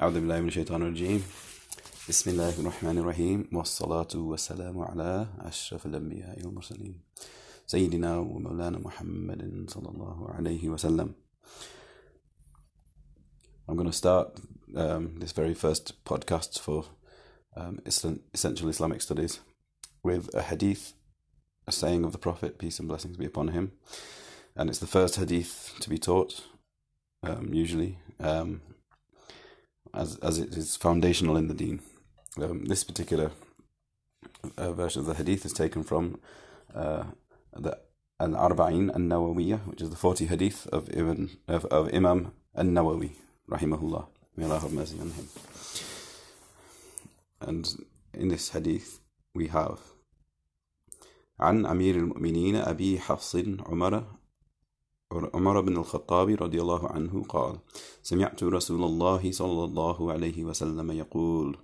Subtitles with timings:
[0.00, 1.22] أعوذ بالله من الشيطان الرجيم
[2.08, 7.00] بسم الله الرحمن الرحيم والصلاة والسلام على أشرف الأنبياء والمرسلين
[7.66, 11.14] سيدنا ومولانا محمد صلى الله عليه وسلم
[13.68, 14.40] I'm going to start
[14.76, 16.86] um, this very first podcast for
[17.56, 19.38] um, Islam, Essential Islamic Studies
[20.02, 20.94] with a hadith,
[21.68, 23.72] a saying of the Prophet, peace and blessings be upon him.
[24.56, 26.42] And it's the first hadith to be taught,
[27.22, 28.60] um, usually, um,
[29.94, 31.80] as, as it is foundational in the deen.
[32.40, 33.32] Um, this particular
[34.56, 36.20] uh, version of the hadith is taken from
[36.74, 37.04] uh,
[37.56, 37.78] the
[38.20, 43.12] Al-Arba'in An-Nawawiyah, which is the 40 hadith of, Ibn, of, of Imam An-Nawawi,
[43.50, 44.06] rahimahullah.
[44.36, 45.28] May Allah have mercy on him.
[47.40, 47.68] And
[48.14, 49.00] in this hadith
[49.34, 49.78] we have
[51.40, 54.04] عن أمير المؤمنين أبي حفص عمر
[55.33, 57.55] عمر بن الخطاب رضي الله عنه قال
[58.03, 61.57] سمعت رسول الله صلى الله عليه وسلم يقول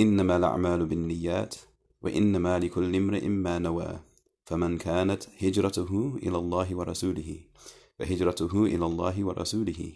[0.00, 1.54] إنما الأعمال بالنيات
[2.02, 4.00] وإنما لكل امرئ ما نوى
[4.44, 7.38] فمن كانت هجرته إلى الله ورسوله
[7.98, 9.92] فهجرته إلى الله ورسوله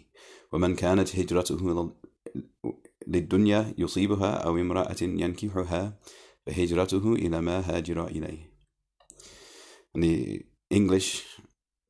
[0.51, 1.91] ومن كانت هجرته
[3.07, 5.99] للدنيا يصيبها أو امرأة ينكحها
[6.45, 8.51] فهجرته إلى ما هاجر إليه.
[9.93, 11.25] the English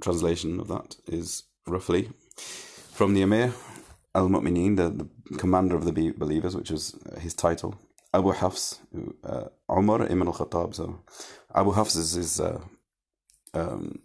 [0.02, 2.10] translation of that is roughly
[2.92, 3.54] from the Emir
[4.14, 7.80] al Mu'mineen, the, the commander of the believers, which is his title,
[8.14, 8.80] Abu Hafs,
[9.24, 10.76] uh, Umar ibn al Khattab.
[10.76, 11.00] So
[11.56, 12.60] Abu Hafs is, is, uh,
[13.54, 14.00] um,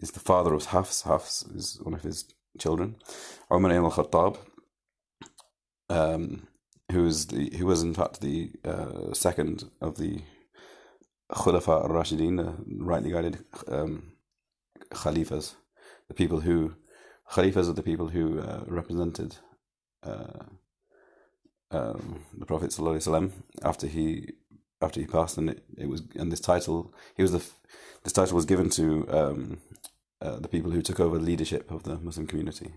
[0.00, 1.02] is the father of Hafs.
[1.02, 2.24] Hafs is one of his
[2.58, 2.96] children.
[3.52, 4.38] Umar ibn al Khattab,
[5.88, 6.48] um,
[6.90, 10.22] who is the who was in fact the uh, second of the
[11.32, 14.15] Khulafa al Rashidin, the rightly guided um,
[14.90, 15.56] Khalifas,
[16.08, 16.74] the people who
[17.32, 19.36] Khalifas are the people who uh, represented
[20.02, 20.44] uh,
[21.70, 22.76] um, the Prophet
[23.62, 24.32] after he
[24.80, 27.44] after he passed, and it, it was and this title he was the
[28.04, 29.58] this title was given to um,
[30.20, 32.72] uh, the people who took over leadership of the Muslim community.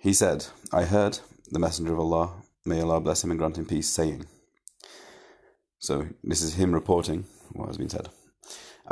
[0.00, 1.18] He said, "I heard
[1.50, 2.32] the Messenger of Allah,
[2.64, 4.26] may Allah bless him and grant him peace, saying."
[5.78, 8.08] So this is him reporting what has been said.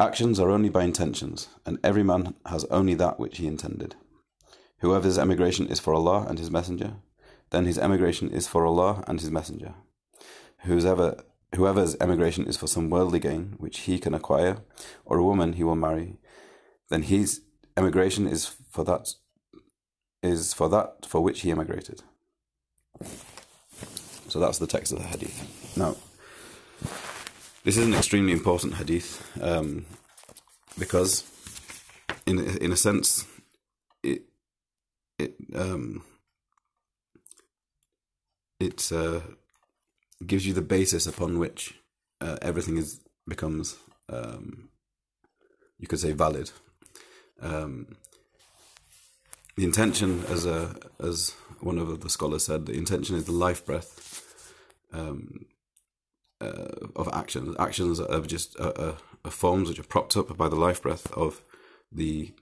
[0.01, 3.97] Actions are only by intentions, and every man has only that which he intended.
[4.79, 6.95] Whoever's emigration is for Allah and His Messenger,
[7.51, 9.75] then his emigration is for Allah and His Messenger.
[10.61, 11.23] Whoever,
[11.55, 14.63] whoever's emigration is for some worldly gain which he can acquire,
[15.05, 16.17] or a woman he will marry,
[16.89, 17.43] then his
[17.77, 19.13] emigration is for that
[20.23, 22.03] is for that for which he emigrated.
[24.29, 25.77] So that's the text of the hadith.
[25.77, 25.97] Now,
[27.65, 29.87] this is an extremely important hadith um,
[30.79, 31.25] because,
[32.27, 33.27] in in a sense,
[34.03, 34.23] it
[35.19, 36.03] it um,
[38.59, 39.21] it uh,
[40.27, 41.75] gives you the basis upon which
[42.21, 43.77] uh, everything is becomes
[44.09, 44.71] um,
[45.79, 46.51] you could say valid.
[47.41, 47.97] Um,
[49.57, 53.67] the intention, as a as one of the scholars said, the intention is the life
[53.67, 54.35] breath
[54.93, 55.47] um,
[56.41, 56.70] uh,
[57.13, 57.57] actions.
[57.59, 61.11] Actions are just uh, uh, are forms which are propped up by the life breath
[61.13, 61.43] of
[61.91, 62.35] the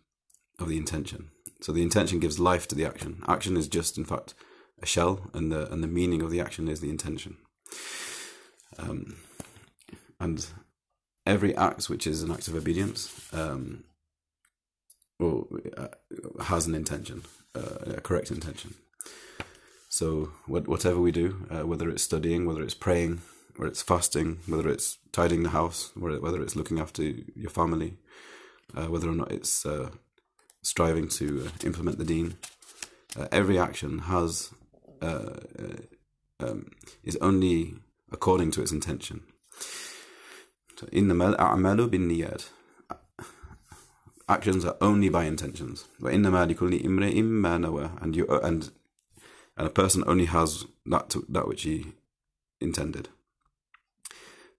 [0.58, 1.30] of the intention.
[1.60, 3.22] So the intention gives life to the action.
[3.26, 4.34] Action is just, in fact,
[4.80, 7.36] a shell, and the and the meaning of the action is the intention.
[8.78, 9.16] Um,
[10.20, 10.46] and
[11.26, 13.84] every act which is an act of obedience, um,
[15.18, 15.88] well, uh,
[16.44, 17.24] has an intention,
[17.54, 18.74] uh, a correct intention.
[19.88, 23.22] So whatever we do, uh, whether it's studying, whether it's praying,
[23.57, 27.97] whether it's fasting, whether it's tidying the house, whether it's looking after your family,
[28.75, 29.89] uh, whether or not it's uh,
[30.61, 32.37] striving to uh, implement the deen,
[33.15, 34.51] uh, every action has
[35.01, 35.37] uh,
[36.39, 36.71] um,
[37.03, 37.75] is only
[38.11, 39.21] according to its intention.
[40.93, 42.43] إنما الأعمال بالنيات
[44.29, 45.85] Actions are only by intentions.
[46.01, 48.71] وإنما لكل امرئ ما نوى and you and
[49.55, 51.93] and a person only has that to, that which he
[52.59, 53.09] intended.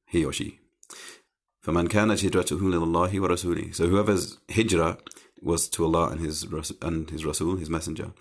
[0.09, 0.61] He or she.
[1.63, 3.75] فمن كانت هجرته لله ورسوله.
[3.75, 4.99] So whoever's hijrah
[5.41, 6.47] was to Allah and his
[6.83, 8.13] and his Rasul, his messenger.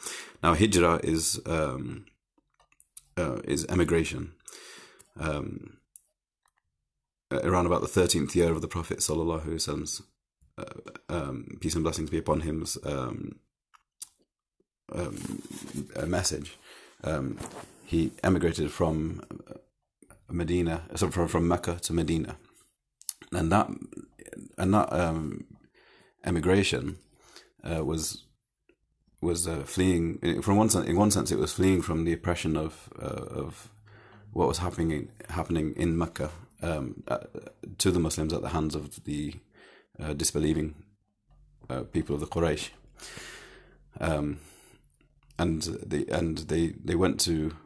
[0.41, 2.05] Now hijrah is um,
[3.17, 4.33] uh, is emigration.
[5.19, 5.77] Um,
[7.31, 10.01] around about the thirteenth year of the Prophet sallallahu alaihi wasallam's
[10.57, 10.63] uh,
[11.09, 13.39] um, peace and blessings be upon him's um,
[14.93, 15.41] um,
[16.07, 16.57] message.
[17.03, 17.37] Um,
[17.85, 19.21] he emigrated from
[20.30, 22.36] Medina, so from from Mecca to Medina,
[23.32, 23.68] and that
[24.56, 25.44] and that um,
[26.24, 26.98] emigration
[27.64, 28.24] uh, was
[29.20, 30.86] was uh, fleeing from one sense.
[30.86, 33.70] In one sense, it was fleeing from the oppression of uh, of
[34.32, 36.30] what was happening happening in Mecca
[36.62, 37.18] um, uh,
[37.78, 39.34] to the Muslims at the hands of the
[39.98, 40.74] uh, disbelieving
[41.70, 42.70] uh, people of the Quraysh.
[44.00, 44.40] Um,
[45.38, 47.56] and the and they they went to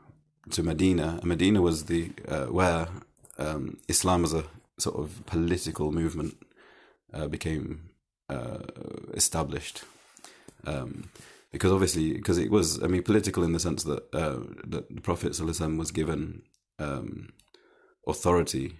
[0.50, 1.20] to Medina.
[1.22, 2.88] Medina was the uh, where
[3.38, 4.44] um, Islam as a
[4.78, 6.36] sort of political movement
[7.12, 7.90] uh, became
[8.28, 8.58] uh,
[9.14, 9.84] established.
[10.66, 11.10] Um,
[11.52, 15.02] because obviously, because it was, I mean, political in the sense that uh, that the
[15.02, 16.42] Prophet ﷺ was given
[16.78, 17.28] um,
[18.08, 18.78] authority,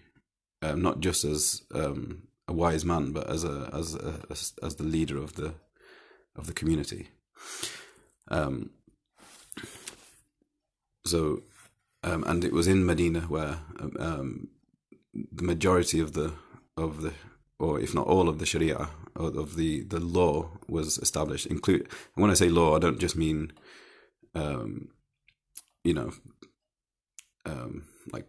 [0.63, 4.77] um, not just as um, a wise man, but as a as a, as, as
[4.77, 5.55] the leader of the
[6.35, 7.09] of the community.
[8.29, 8.71] Um,
[11.05, 11.43] so,
[12.03, 13.59] um, and it was in Medina where
[13.99, 14.49] um,
[15.13, 16.33] the majority of the
[16.77, 17.13] of the
[17.59, 21.47] or if not all of the Sharia of the the law was established.
[21.47, 23.53] Include when I say law, I don't just mean,
[24.35, 24.89] um,
[25.85, 26.13] you know,
[27.47, 28.27] um, like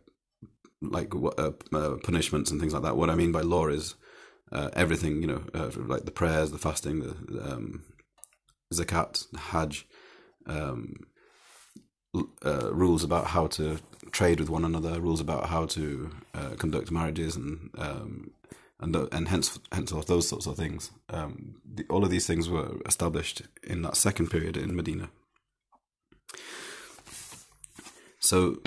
[0.82, 2.98] like uh, uh, punishments and things like that.
[2.98, 3.96] What I mean by law is
[4.52, 7.84] uh, everything, you know, uh, like the prayers, the fasting, the um,
[8.74, 9.88] zakat, the hajj,
[10.46, 10.96] um,
[12.46, 13.80] uh, rules about how to
[14.12, 18.32] trade with one another, rules about how to uh, conduct marriages, and um,
[18.80, 20.92] and and hence henceforth those sorts of things.
[21.10, 25.10] Um, the, all of these things were established in that second period in Medina.
[28.20, 28.62] So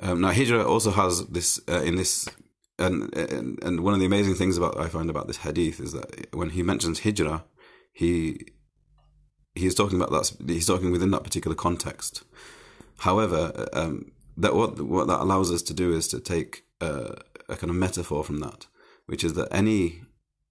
[0.00, 2.28] um, now Hijrah also has this uh, in this.
[2.76, 5.92] And, and and one of the amazing things about I find about this hadith is
[5.92, 7.44] that when he mentions hijrah,
[7.92, 8.48] he
[9.54, 10.50] he's talking about that.
[10.52, 12.24] He's talking within that particular context.
[12.98, 17.14] However, um, that what what that allows us to do is to take uh,
[17.48, 18.66] a kind of metaphor from that,
[19.06, 20.02] which is that any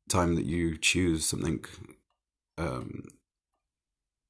[0.09, 1.63] time that you choose something
[2.57, 3.05] um,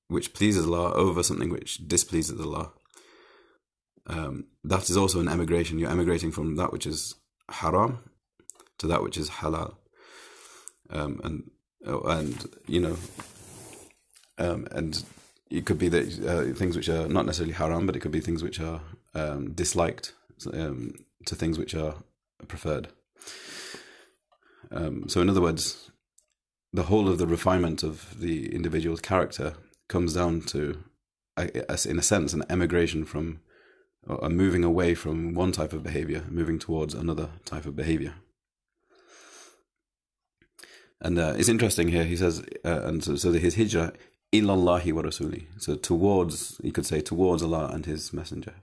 [0.08, 2.72] which pleases Allah over something which displeases Allah,
[4.08, 5.80] um, that is also an emigration.
[5.80, 7.16] You're emigrating from that which is
[7.50, 8.10] haram
[8.80, 9.76] to that which is halal,
[10.90, 11.52] um, and
[11.86, 12.98] and you know,
[14.38, 15.04] um, and
[15.54, 18.20] it could be that uh, things which are not necessarily haram, but it could be
[18.20, 18.82] things which are
[19.14, 20.14] um, disliked
[20.52, 20.96] um,
[21.28, 21.96] to things which are
[22.48, 22.88] preferred.
[24.72, 25.92] Um, so, in other words,
[26.74, 29.54] the whole of the refinement of the individual's character
[29.88, 30.84] comes down to,
[31.38, 33.42] in a sense, an emigration from,
[34.08, 38.16] a moving away from one type of behavior, moving towards another type of behavior.
[41.00, 42.06] And uh, it's interesting here.
[42.06, 43.94] He says, uh, and so, so his hijrah
[44.33, 45.47] ilallahi wa rasuli.
[45.59, 48.55] So towards, you could say towards Allah and His Messenger.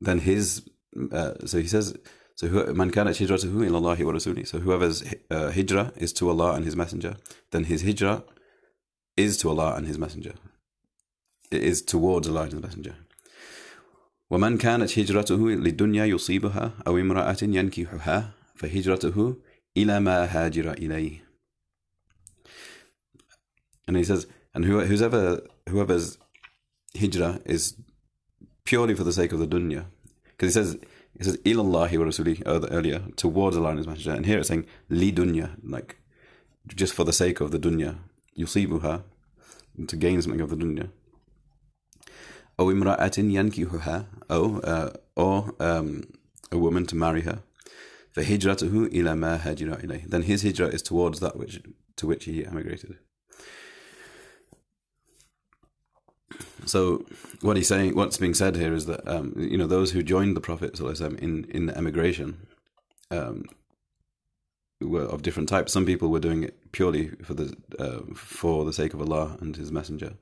[0.00, 0.68] Then his,
[1.12, 1.96] uh, so he says,
[2.34, 4.46] so man kanat hijratuhu ilallahi wa rasuli.
[4.46, 7.16] So whoever's uh, hijrah is to Allah and His Messenger,
[7.50, 8.24] then his hijrah
[9.16, 10.34] is to Allah and His Messenger.
[11.50, 12.94] It is towards Allah and His Messenger.
[14.30, 19.36] ومن كانت هجرته للدنيا يصيبها أو امرأة ينكحها فهجرته
[19.76, 21.20] إلى ما هاجر إليه.
[23.88, 26.18] And he says, and who, who's ever, whoever's
[26.98, 27.74] hijrah is
[28.64, 29.86] purely for the sake of the dunya.
[30.24, 30.74] Because he says,
[31.18, 34.12] it says, ilallahi wa rasuli earlier, towards Allah and His Messenger.
[34.12, 35.96] And here it's saying, li dunya, like,
[36.74, 37.96] just for the sake of the dunya.
[38.38, 39.02] Yusibuha,
[39.88, 40.90] to gain something of the dunya.
[42.58, 46.04] أو امرأة ينكحها أو uh, or um,
[46.50, 47.42] a woman to marry her
[48.12, 51.60] فهجرته إلى ما هاجر إليه then his hijrah is towards that which
[51.96, 52.96] to which he emigrated
[56.65, 57.05] So
[57.41, 60.35] what he's saying, what's being said here is that um, you know those who joined
[60.35, 62.47] the Prophet in in emigration
[63.09, 63.45] um,
[64.79, 65.73] were of different types.
[65.73, 69.55] Some people were doing it purely for the uh, for the sake of Allah and
[69.55, 70.13] His Messenger,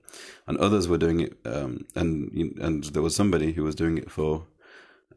[0.47, 1.37] and others were doing it.
[1.45, 4.45] Um, and and there was somebody who was doing it for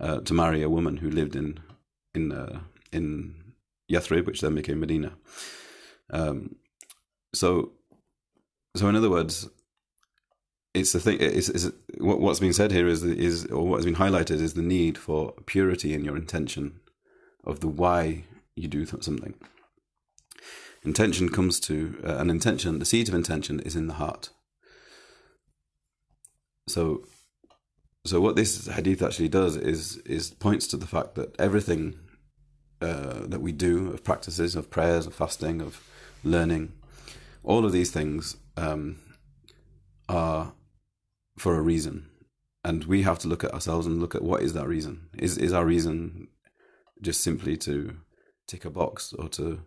[0.00, 1.60] uh, to marry a woman who lived in
[2.14, 2.60] in uh,
[2.92, 3.34] in
[3.90, 5.12] Yathrib, which then became Medina.
[6.10, 6.56] Um,
[7.34, 7.72] so
[8.76, 9.48] so in other words
[10.74, 11.18] it's the thing.
[11.20, 14.54] It's, it's, what, what's being said here is is or what has been highlighted is
[14.54, 16.80] the need for purity in your intention
[17.44, 18.24] of the why
[18.56, 19.34] you do something.
[20.84, 22.78] Intention comes to uh, an intention.
[22.78, 24.30] The seed of intention is in the heart.
[26.68, 27.04] So,
[28.04, 31.96] so what this hadith actually does is is points to the fact that everything
[32.80, 35.86] uh, that we do of practices of prayers of fasting of
[36.24, 36.72] learning,
[37.44, 38.96] all of these things um,
[40.08, 40.52] are
[41.36, 42.08] for a reason.
[42.64, 45.08] And we have to look at ourselves and look at what is that reason?
[45.18, 46.28] Is is our reason
[47.00, 47.96] just simply to
[48.46, 49.62] tick a box or to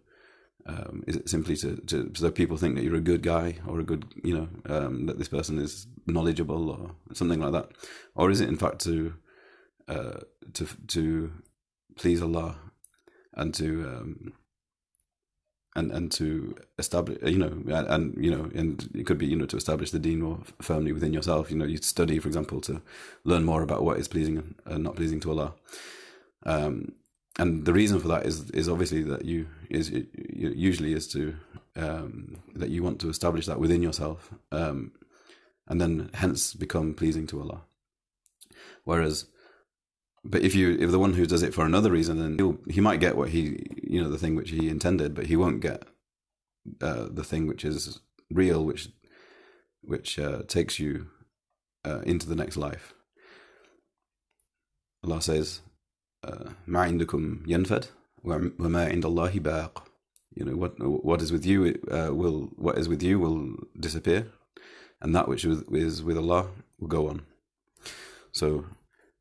[0.67, 3.79] Um, is it simply to, to so people think that you're a good guy or
[3.79, 7.67] a good you know um, that this person is knowledgeable or something like that,
[8.15, 9.13] or is it in fact to
[9.87, 10.21] uh,
[10.53, 11.31] to to
[11.95, 12.55] please Allah
[13.33, 14.33] and to um,
[15.75, 19.35] and and to establish you know and, and, you know and it could be you
[19.35, 21.51] know to establish the deen more firmly within yourself.
[21.51, 22.81] You know you study for example to
[23.23, 25.53] learn more about what is pleasing and not pleasing to Allah.
[26.45, 26.93] Um,
[27.37, 31.35] and the reason for that is is obviously that you is usually is to
[31.75, 34.93] um, that you want to establish that within yourself um,
[35.67, 37.61] and then hence become pleasing to Allah.
[38.85, 39.25] Whereas
[40.27, 42.81] but if you if the one who does it for another reason, then he'll he
[42.81, 45.83] might get what he you know the thing which he intended, but he won't get
[46.81, 47.99] uh, the thing which is
[48.31, 48.89] real, which
[49.81, 51.07] which uh, takes you
[51.85, 52.93] uh, into the next life.
[55.03, 55.61] Allah says,
[56.23, 57.89] uh, "Ma indakum yanfad,
[58.23, 59.83] wa ma indallahi baq."
[60.33, 64.27] You know what what is with you uh, will what is with you will disappear,
[65.01, 66.47] and that which is with Allah
[66.79, 67.21] will go on.
[68.31, 68.65] So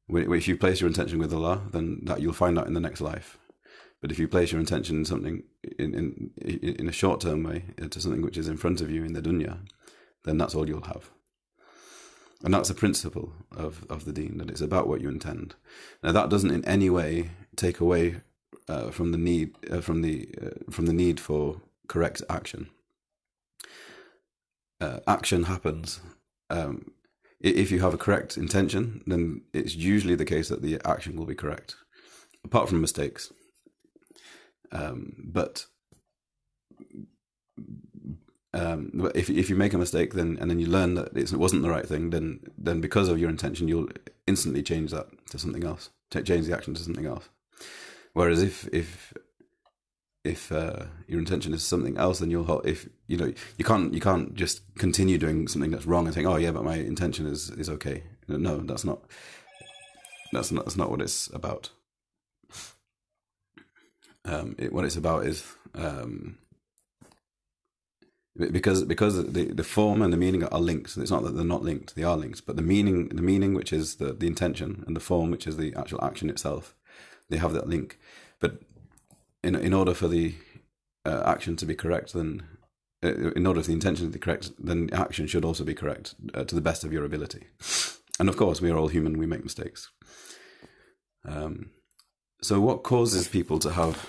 [0.09, 3.01] if you place your intention with Allah then that you'll find out in the next
[3.01, 3.39] life
[4.01, 5.43] but if you place your intention in something
[5.79, 6.31] in in
[6.63, 9.23] in a short term way to something which is in front of you in the
[9.23, 9.59] dunya
[10.25, 11.11] then that's all you'll have
[12.45, 15.55] and that's the principle of, of the deen, that it's about what you intend.
[16.03, 18.17] Now that doesn't in any way take away
[18.69, 22.69] uh, from the need uh, from the uh, from the need for correct action.
[24.79, 26.01] Uh, action happens
[26.51, 26.93] um,
[27.45, 29.03] if you have a correct intention.
[29.07, 31.77] Then it's usually the case that the action will be correct,
[32.45, 33.33] apart from mistakes.
[34.73, 35.67] Um, but
[38.53, 41.63] um, if if you make a mistake, then and then you learn that it wasn't
[41.63, 43.89] the right thing, then then because of your intention, you'll
[44.27, 47.29] instantly change that to something else, change the action to something else.
[48.13, 49.13] Whereas if if
[50.25, 54.01] if uh, your intention is something else, then you'll if you know you can't you
[54.01, 57.51] can't just continue doing something that's wrong and think, oh yeah, but my intention is
[57.51, 58.05] is okay.
[58.27, 59.01] No, that's not
[60.33, 61.71] that's not that's not what it's about.
[64.25, 66.39] Um, it, what it's about is um,
[68.37, 70.97] because because the, the form and the meaning are linked.
[70.97, 72.47] It's not that they're not linked; they are linked.
[72.47, 75.59] But the meaning, the meaning, which is the the intention, and the form, which is
[75.59, 76.75] the actual action itself,
[77.29, 77.99] they have that link.
[78.41, 78.63] But
[79.45, 80.35] in in order for the
[81.05, 82.43] uh, action to be correct, then
[83.05, 86.15] uh, in order for the intention to be correct, then action should also be correct
[86.35, 87.47] uh, to the best of your ability.
[88.19, 89.91] And of course, we are all human; we make mistakes.
[91.27, 91.71] Um,
[92.43, 94.07] so, what causes people to have?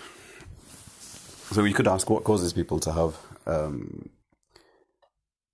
[1.51, 4.09] So, you could ask, what causes people to have um,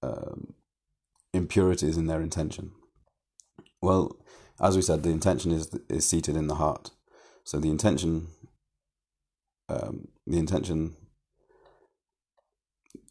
[0.01, 0.53] um,
[1.33, 2.71] impurities in their intention?
[3.81, 4.17] Well,
[4.59, 6.91] as we said, the intention is is seated in the heart.
[7.43, 8.27] So the intention,
[9.71, 10.95] um, the intention,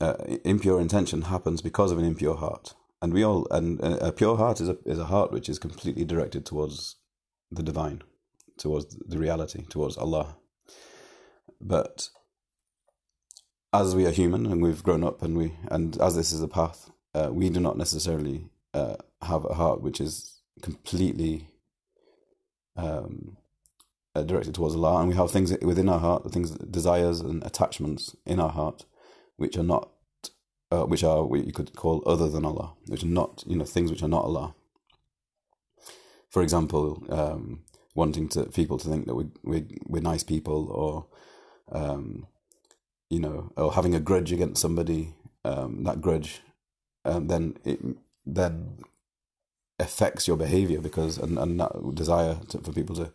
[0.00, 0.14] uh,
[0.44, 4.60] impure intention happens because of an impure heart, and we all and a pure heart
[4.60, 6.96] is a is a heart which is completely directed towards
[7.50, 8.02] the divine,
[8.58, 10.36] towards the reality, towards Allah.
[11.60, 12.08] But
[13.72, 16.48] as we are human and we've grown up and we and as this is a
[16.48, 21.48] path, uh, we do not necessarily uh, have a heart which is completely
[22.76, 23.36] um,
[24.14, 28.16] uh, directed towards Allah, and we have things within our heart, things desires and attachments
[28.26, 28.84] in our heart,
[29.36, 29.90] which are not,
[30.70, 33.64] uh, which are what you could call other than Allah, which are not, you know,
[33.64, 34.54] things which are not Allah.
[36.30, 37.62] For example, um,
[37.94, 41.06] wanting to people to think that we we we're nice people, or
[41.72, 42.26] um,
[43.08, 45.14] you know, or having a grudge against somebody,
[45.44, 46.40] um, that grudge,
[47.04, 47.80] um, then it
[48.26, 48.78] then
[49.78, 53.12] affects your behavior because and, and that desire to, for people to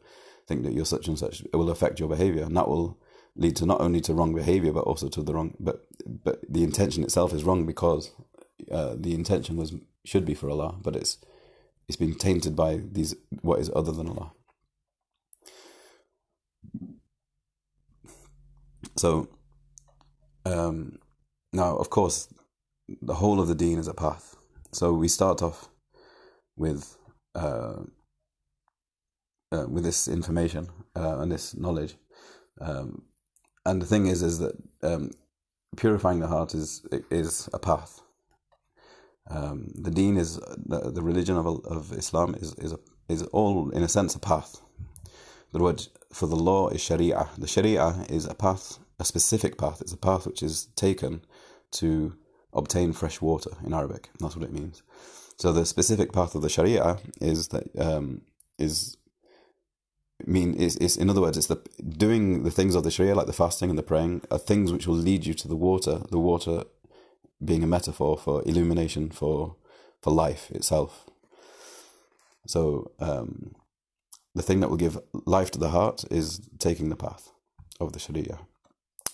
[0.48, 3.00] think that you're such and such it will affect your behavior and that will
[3.36, 5.88] lead to not only to wrong behavior but also to the wrong but
[6.24, 8.12] but the intention itself is wrong because
[8.72, 9.74] uh, the intention was
[10.06, 11.18] should be for Allah but it's
[11.88, 14.32] it's been tainted by these what is other than Allah
[18.96, 19.28] so
[20.46, 21.00] um,
[21.52, 22.34] now, of course,
[23.02, 24.36] the whole of the deen is a path.
[24.72, 25.70] So we start off
[26.56, 26.98] with
[27.34, 27.84] uh,
[29.56, 31.96] uh, with this information uh, and this knowledge,
[32.62, 33.04] um,
[33.66, 35.12] and the thing is, is that um,
[35.78, 38.02] purifying the heart is is a path.
[39.30, 40.36] Um, the deen is
[40.72, 44.20] the, the religion of of Islam is is a, is all in a sense a
[44.20, 44.62] path.
[45.52, 45.82] The word
[46.14, 47.30] for the law is Sharia.
[47.38, 49.82] The Sharia is a path a specific path.
[49.82, 51.22] It's a path which is taken
[51.72, 52.16] to
[52.54, 54.10] obtain fresh water in Arabic.
[54.20, 54.84] That's what it means.
[55.38, 58.22] So the specific path of the Sharia is that um,
[58.58, 58.98] is
[60.26, 61.62] mean is is in other words, it's the
[61.98, 64.88] doing the things of the Sharia, like the fasting and the praying, are things which
[64.88, 66.02] will lead you to the water.
[66.10, 66.64] The water
[67.44, 69.56] being a metaphor for illumination for
[70.02, 71.10] for life itself.
[72.48, 73.56] So um,
[74.34, 77.32] the thing that will give life to the heart is taking the path
[77.80, 78.40] of the Sharia.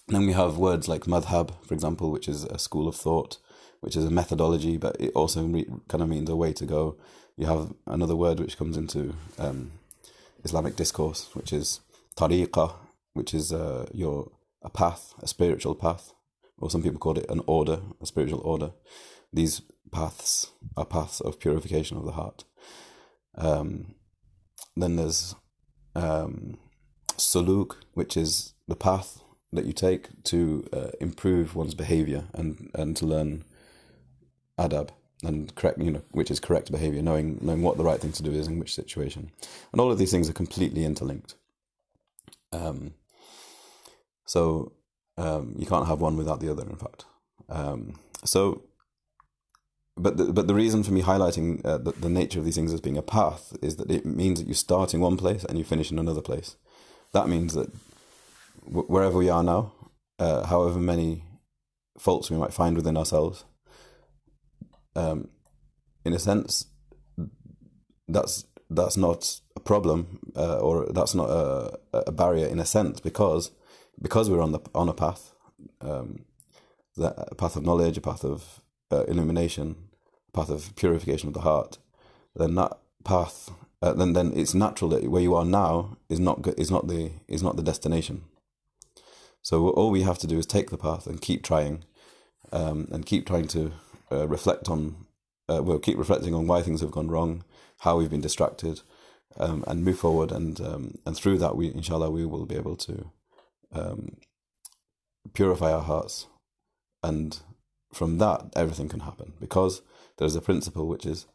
[0.07, 3.37] Then we have words like madhab, for example, which is a school of thought,
[3.79, 6.97] which is a methodology, but it also re- kind of means a way to go.
[7.37, 9.71] You have another word which comes into um,
[10.43, 11.81] Islamic discourse, which is
[12.17, 12.73] tariqah,
[13.13, 14.31] which is uh, your
[14.63, 16.13] a path, a spiritual path,
[16.57, 18.71] or some people call it an order, a spiritual order.
[19.33, 22.43] These paths are paths of purification of the heart.
[23.35, 23.95] Um,
[24.75, 25.35] then there's
[25.95, 26.57] um,
[27.17, 29.21] suluk, which is the path
[29.51, 33.43] that you take to uh, improve one's behavior and, and to learn
[34.57, 34.89] adab
[35.23, 38.23] and correct, you know, which is correct behavior, knowing knowing what the right thing to
[38.23, 39.31] do is in which situation,
[39.71, 41.35] and all of these things are completely interlinked.
[42.51, 42.93] Um,
[44.25, 44.73] so
[45.17, 46.63] um, you can't have one without the other.
[46.63, 47.05] In fact,
[47.49, 48.63] um, so
[49.97, 52.73] but the, but the reason for me highlighting uh, the, the nature of these things
[52.73, 55.57] as being a path is that it means that you start in one place and
[55.57, 56.55] you finish in another place.
[57.13, 57.69] That means that
[58.63, 59.73] wherever we are now,
[60.17, 61.23] uh, however many
[61.97, 63.43] faults we might find within ourselves,
[64.95, 65.29] um,
[66.05, 66.65] in a sense,
[68.07, 72.99] that's that's not a problem uh, or that's not a, a barrier in a sense
[72.99, 73.51] because
[74.01, 75.33] because we're on the on a path,
[75.81, 76.25] um,
[76.97, 79.75] a path of knowledge, a path of uh, illumination,
[80.29, 81.77] a path of purification of the heart,
[82.35, 86.47] then that path, uh, then then it's natural that where you are now is not
[86.57, 88.23] is not the is not the destination.
[89.41, 91.83] So all we have to do is take the path and keep trying,
[92.51, 93.71] um, and keep trying to
[94.11, 95.05] uh, reflect on,
[95.49, 97.43] uh, well, keep reflecting on why things have gone wrong,
[97.79, 98.81] how we've been distracted,
[99.37, 100.31] um, and move forward.
[100.31, 103.11] And um, and through that, we inshallah we will be able to
[103.73, 104.17] um,
[105.33, 106.27] purify our hearts,
[107.03, 107.39] and
[107.93, 109.81] from that everything can happen because
[110.17, 111.25] there's a principle which is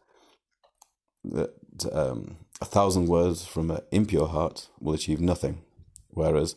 [1.25, 1.51] that
[1.93, 5.63] um, a thousand words from an impure heart will achieve nothing,
[6.09, 6.57] whereas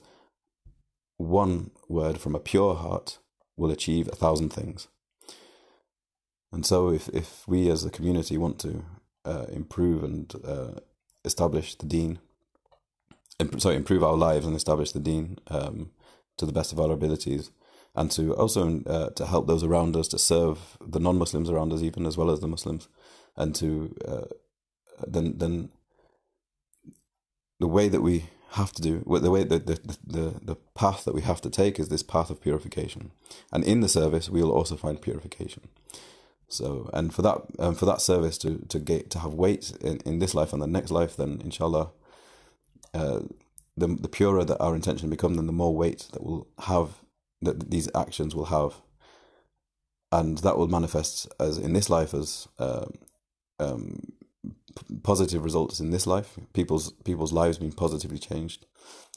[1.18, 3.20] one word from a pure heart
[3.58, 4.88] will achieve a thousand things.
[6.52, 8.84] And so, if, if we as a community want to
[9.26, 10.80] uh, improve and uh,
[11.24, 12.20] establish the deen,
[13.40, 15.92] imp- sorry, improve our lives and establish the deen um,
[16.38, 17.52] to the best of our abilities,
[17.96, 21.82] and to also uh, to help those around us, to serve the non-Muslims around us,
[21.82, 22.88] even as well as the Muslims,
[23.36, 24.26] and to uh,
[25.08, 25.70] then then
[27.60, 31.14] the way that we have to do the way that the, the the path that
[31.14, 33.12] we have to take is this path of purification,
[33.52, 35.68] and in the service we will also find purification.
[36.50, 39.98] So, and for that, um, for that service to to get to have weight in,
[40.00, 41.92] in this life and the next life, then inshallah,
[42.94, 43.20] uh,
[43.78, 46.90] the the purer that our intention become, then the more weight that will have
[47.42, 48.82] that these actions will have,
[50.12, 52.94] and that will manifest as in this life as um,
[53.60, 54.12] um,
[55.04, 56.40] positive results in this life.
[56.54, 58.66] People's people's lives being positively changed,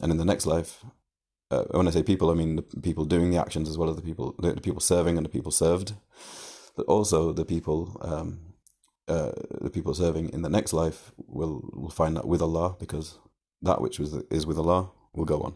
[0.02, 0.84] and in the next life,
[1.50, 3.96] uh, when I say people, I mean the people doing the actions as well as
[3.96, 5.94] the people the, the people serving and the people served
[6.76, 8.40] but also the people um,
[9.08, 13.18] uh, the people serving in the next life will will find that with Allah because
[13.60, 15.54] that which was is with Allah will go on.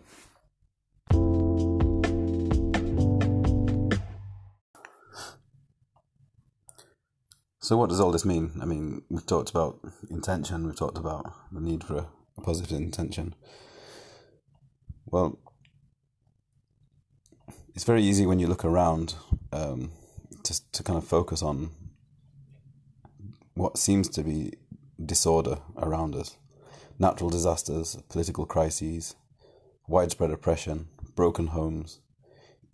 [7.66, 8.52] So what does all this mean?
[8.62, 12.07] I mean, we've talked about intention, we've talked about the need for a,
[12.38, 13.35] a positive intention.
[15.05, 15.40] Well,
[17.74, 19.16] it's very easy when you look around
[19.50, 19.90] um,
[20.46, 21.70] to to kind of focus on
[23.54, 24.52] what seems to be
[25.04, 26.37] disorder around us
[26.98, 29.16] natural disasters, political crises,
[29.87, 32.00] widespread oppression, broken homes,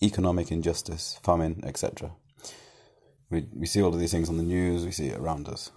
[0.02, 2.12] economic injustice, famine, etc.
[3.30, 5.70] We, we see all of these things on the news, we see it around us.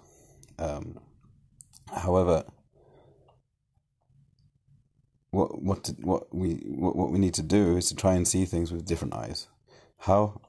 [0.60, 1.00] Um,
[1.94, 2.44] however,
[5.32, 8.46] what what what we what, what we need to do is to try and see
[8.46, 9.48] things with different eyes.
[10.00, 10.42] How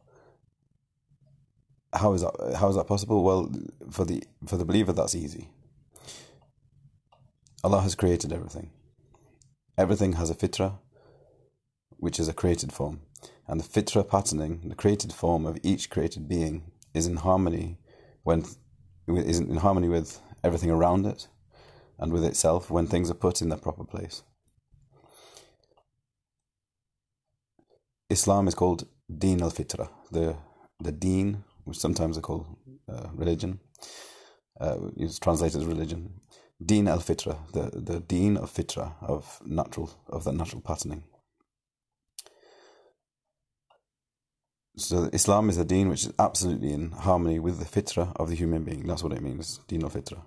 [1.96, 3.22] how is that how is that possible?
[3.22, 3.50] Well,
[3.90, 5.50] for the for the believer, that's easy.
[7.64, 8.70] Allah has created everything.
[9.76, 10.78] Everything has a fitra,
[11.90, 13.00] which is a created form,
[13.46, 17.78] and the fitra patterning, the created form of each created being, is in harmony
[18.22, 18.44] when
[19.08, 21.28] is in harmony with everything around it,
[21.98, 24.22] and with itself when things are put in their proper place.
[28.08, 28.86] Islam is called
[29.18, 30.36] Deen al Fitra, the
[30.78, 32.46] the Deen which sometimes are call
[32.88, 33.60] uh, religion.
[34.58, 36.14] Uh, it's translated as religion.
[36.64, 41.04] Deen al Fitra, the, the Deen of Fitra, of natural of that natural patterning.
[44.78, 48.34] So Islam is a deen which is absolutely in harmony with the fitra of the
[48.34, 48.86] human being.
[48.86, 50.22] That's what it means, deen al fitra.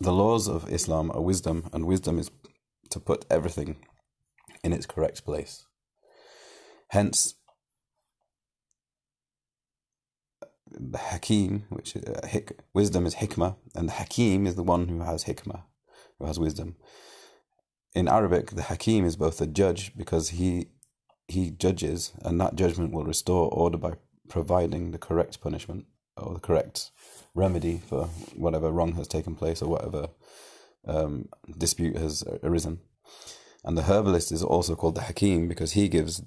[0.00, 2.30] The laws of Islam are wisdom, and wisdom is
[2.90, 3.76] to put everything
[4.64, 5.64] in its correct place.
[6.88, 7.34] Hence,
[10.70, 14.88] the Hakim, which is, uh, hik, wisdom is hikmah, and the Hakim is the one
[14.88, 15.62] who has hikmah,
[16.18, 16.76] who has wisdom.
[17.94, 20.68] In Arabic, the Hakim is both a judge because he
[21.28, 23.94] he judges, and that judgment will restore order by
[24.28, 26.90] providing the correct punishment or the correct
[27.34, 30.08] remedy for whatever wrong has taken place or whatever
[30.86, 32.80] um, dispute has arisen.
[33.64, 36.22] And the herbalist is also called the Hakim because he gives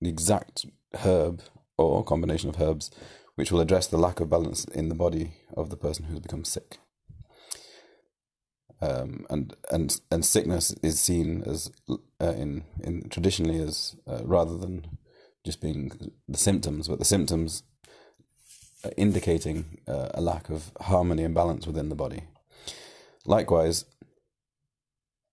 [0.00, 0.64] the exact
[1.00, 1.42] herb
[1.76, 2.90] or combination of herbs
[3.34, 6.44] which will address the lack of balance in the body of the person who's become
[6.44, 6.78] sick.
[8.80, 14.58] Um, and and and sickness is seen as uh, in in traditionally as uh, rather
[14.58, 14.86] than
[15.44, 17.62] just being the symptoms, but the symptoms
[18.96, 22.24] indicating uh, a lack of harmony and balance within the body.
[23.26, 23.84] Likewise,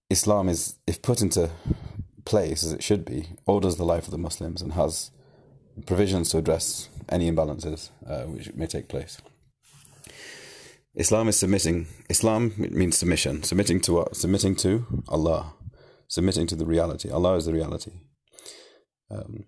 [0.09, 1.49] Islam is, if put into
[2.25, 5.11] place as it should be, orders the life of the Muslims and has
[5.85, 9.21] provisions to address any imbalances uh, which may take place.
[10.95, 11.87] Islam is submitting.
[12.09, 13.43] Islam means submission.
[13.43, 14.15] Submitting to what?
[14.15, 15.53] Submitting to Allah.
[16.07, 17.09] Submitting to the reality.
[17.09, 17.91] Allah is the reality.
[19.09, 19.45] Um,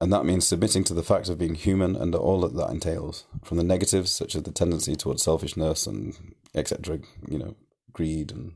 [0.00, 3.24] and that means submitting to the fact of being human and all that that entails,
[3.44, 6.14] from the negatives such as the tendency towards selfishness and
[6.54, 7.00] etc.
[7.28, 7.56] You know,
[7.92, 8.52] greed and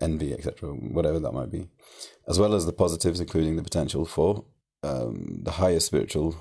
[0.00, 0.70] envy, etc.
[0.70, 1.68] Whatever that might be,
[2.28, 4.44] as well as the positives, including the potential for
[4.84, 6.36] um, the higher spiritual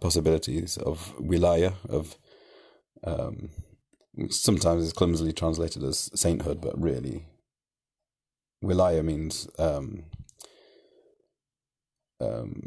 [0.00, 2.16] possibilities of wilaya, of
[3.04, 3.50] um,
[4.28, 7.26] sometimes it's clumsily translated as sainthood, but really,
[8.64, 10.04] wilaya means um,
[12.20, 12.62] um,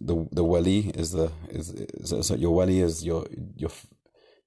[0.00, 3.26] the the wali is the is, is so your wali is your
[3.56, 3.70] your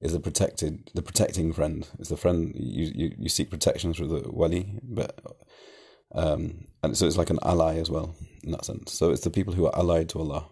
[0.01, 1.87] is a protected the protecting friend.
[1.99, 5.19] Is the friend you, you, you seek protection through the wali but
[6.13, 8.93] um and so it's like an ally as well in that sense.
[8.93, 10.47] So it's the people who are allied to Allah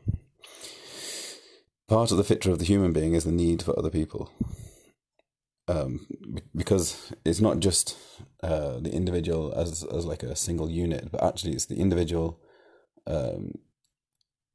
[1.87, 4.31] part of the fitra of the human being is the need for other people
[5.67, 6.05] um
[6.55, 7.97] because it's not just
[8.41, 12.39] uh the individual as as like a single unit but actually it's the individual
[13.07, 13.53] um,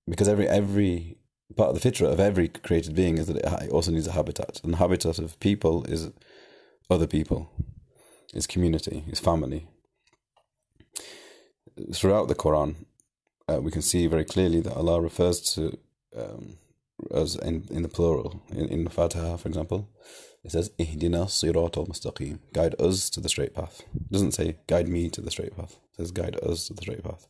[0.08, 1.18] because every every
[1.56, 4.60] part of the fitra of every created being is that it also needs a habitat,
[4.62, 6.10] and the habitat of people is
[6.90, 7.50] other people,
[8.34, 9.66] is community, is family.
[11.92, 12.86] Throughout the Quran,
[13.48, 15.78] uh, we can see very clearly that Allah refers to
[16.16, 16.58] um,
[17.14, 19.88] as in, in the plural in, in the Fatiha, for example.
[20.44, 23.82] It says "Ihdina sirat mustaqim," guide us to the straight path.
[23.94, 25.76] It doesn't say guide me to the straight path.
[25.92, 27.26] It says guide us to the straight path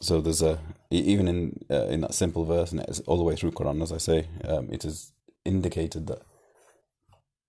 [0.00, 0.58] so there's a
[0.90, 3.92] even in uh, in that simple verse and it's all the way through Quran as
[3.92, 5.12] I say um, it is
[5.44, 6.22] indicated that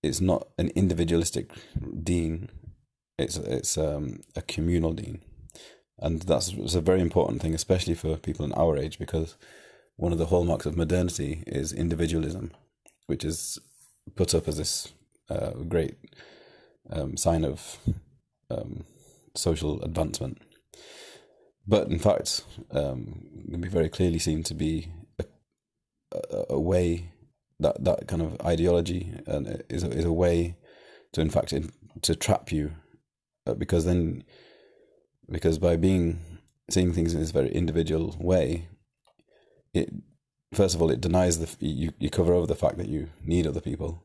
[0.01, 1.51] it's not an individualistic
[2.03, 2.49] deen
[3.17, 5.21] it's it's um, a communal deen
[5.99, 9.35] and that's a very important thing especially for people in our age because
[9.95, 12.51] one of the hallmarks of modernity is individualism
[13.07, 13.59] which is
[14.15, 14.89] put up as this
[15.29, 15.95] uh, great
[16.89, 17.77] um, sign of
[18.49, 18.83] um,
[19.35, 20.41] social advancement.
[21.65, 25.25] But in fact, um, can be very clearly seen to be a,
[26.11, 27.11] a, a, way
[27.59, 30.57] that that kind of ideology and is a, is a way
[31.13, 32.73] to in fact in, to trap you,
[33.47, 34.23] uh, because then
[35.31, 36.19] because by being
[36.69, 38.67] seeing things in this very individual way,
[39.73, 39.89] it
[40.53, 43.47] first of all it denies the you you cover over the fact that you need
[43.47, 44.03] other people,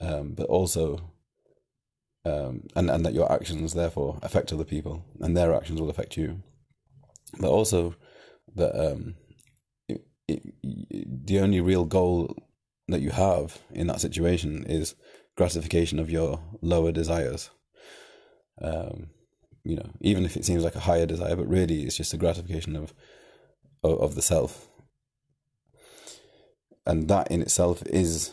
[0.00, 1.12] um, but also
[2.24, 6.16] um, and and that your actions therefore affect other people, and their actions will affect
[6.16, 6.42] you.
[7.38, 7.94] But also
[8.54, 9.14] that um,
[9.88, 10.04] it,
[11.26, 12.36] the only real goal
[12.88, 14.94] that you have in that situation is
[15.36, 17.50] gratification of your lower desires.
[18.60, 19.08] Um,
[19.64, 22.18] you know, even if it seems like a higher desire, but really it's just a
[22.18, 22.92] gratification of
[23.82, 24.68] of, of the self,
[26.86, 28.32] and that in itself is,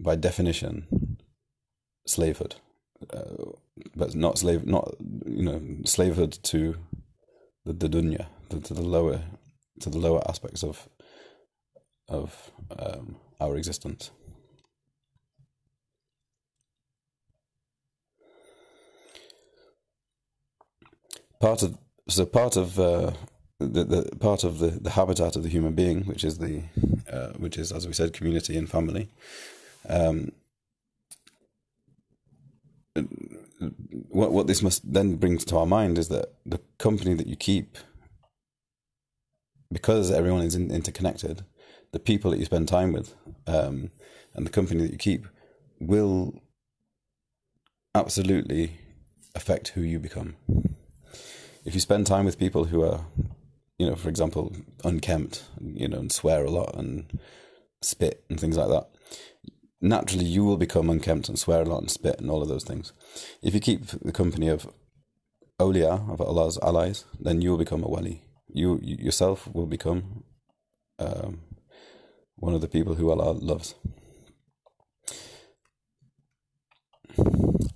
[0.00, 1.18] by definition,
[2.06, 2.56] slavehood.
[3.12, 3.52] Uh,
[3.96, 4.94] but not slave, not
[5.26, 6.76] you know, slavehood to
[7.64, 9.20] the, the dunya, the, to the lower
[9.80, 10.88] to the lower aspects of
[12.08, 14.10] of um, our existence.
[21.40, 23.12] Part of so part of uh,
[23.66, 26.62] the, the part of the, the habitat of the human being, which is the
[27.10, 29.08] uh, which is as we said, community and family,
[29.88, 30.32] um,
[34.08, 37.36] what what this must then brings to our mind is that the company that you
[37.36, 37.76] keep,
[39.72, 41.44] because everyone is in, interconnected,
[41.92, 43.14] the people that you spend time with,
[43.46, 43.90] um,
[44.34, 45.26] and the company that you keep,
[45.80, 46.40] will
[47.94, 48.78] absolutely
[49.34, 50.36] affect who you become.
[51.64, 53.06] If you spend time with people who are,
[53.78, 57.20] you know, for example, unkempt, you know, and swear a lot and
[57.82, 58.88] spit and things like that,
[59.80, 62.64] naturally you will become unkempt and swear a lot and spit and all of those
[62.64, 62.92] things.
[63.42, 64.68] If you keep the company of
[65.60, 68.22] awliya, of Allah's allies, then you will become a wali.
[68.48, 70.24] You, you yourself will become
[70.98, 71.40] um,
[72.36, 73.74] one of the people who Allah loves.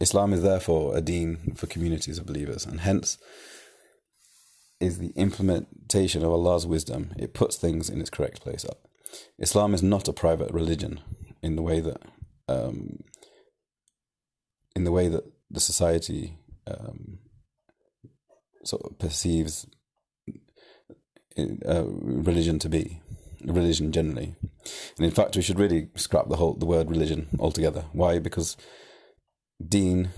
[0.00, 3.18] Islam is therefore a deen for communities of believers, and hence
[4.80, 7.12] is the implementation of Allah's wisdom.
[7.18, 8.64] It puts things in its correct place.
[9.38, 11.00] Islam is not a private religion
[11.42, 12.00] in the way that
[12.48, 13.00] um,
[14.74, 17.18] in the way that the society um,
[18.64, 19.66] sort of perceives
[21.38, 23.00] uh, religion to be
[23.44, 24.34] religion generally
[24.96, 28.56] and in fact we should really scrap the whole the word religion altogether why because
[29.66, 30.10] deen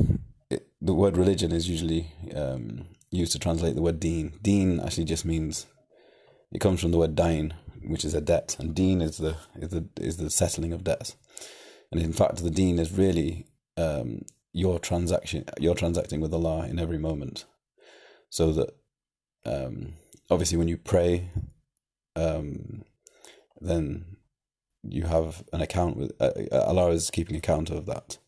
[0.50, 4.32] it, the word religion is usually um, used to translate the word deen.
[4.42, 5.66] Deen actually just means
[6.52, 9.70] it comes from the word dine which is a debt, and deen is the is
[9.70, 11.16] the is the settling of debts.
[11.90, 13.46] And in fact, the deen is really
[13.76, 15.44] um, your transaction.
[15.58, 17.46] You're transacting with Allah in every moment,
[18.28, 18.70] so that
[19.44, 19.94] um,
[20.30, 21.30] obviously when you pray,
[22.16, 22.84] um,
[23.60, 24.16] then
[24.82, 28.18] you have an account with uh, Allah is keeping account of that.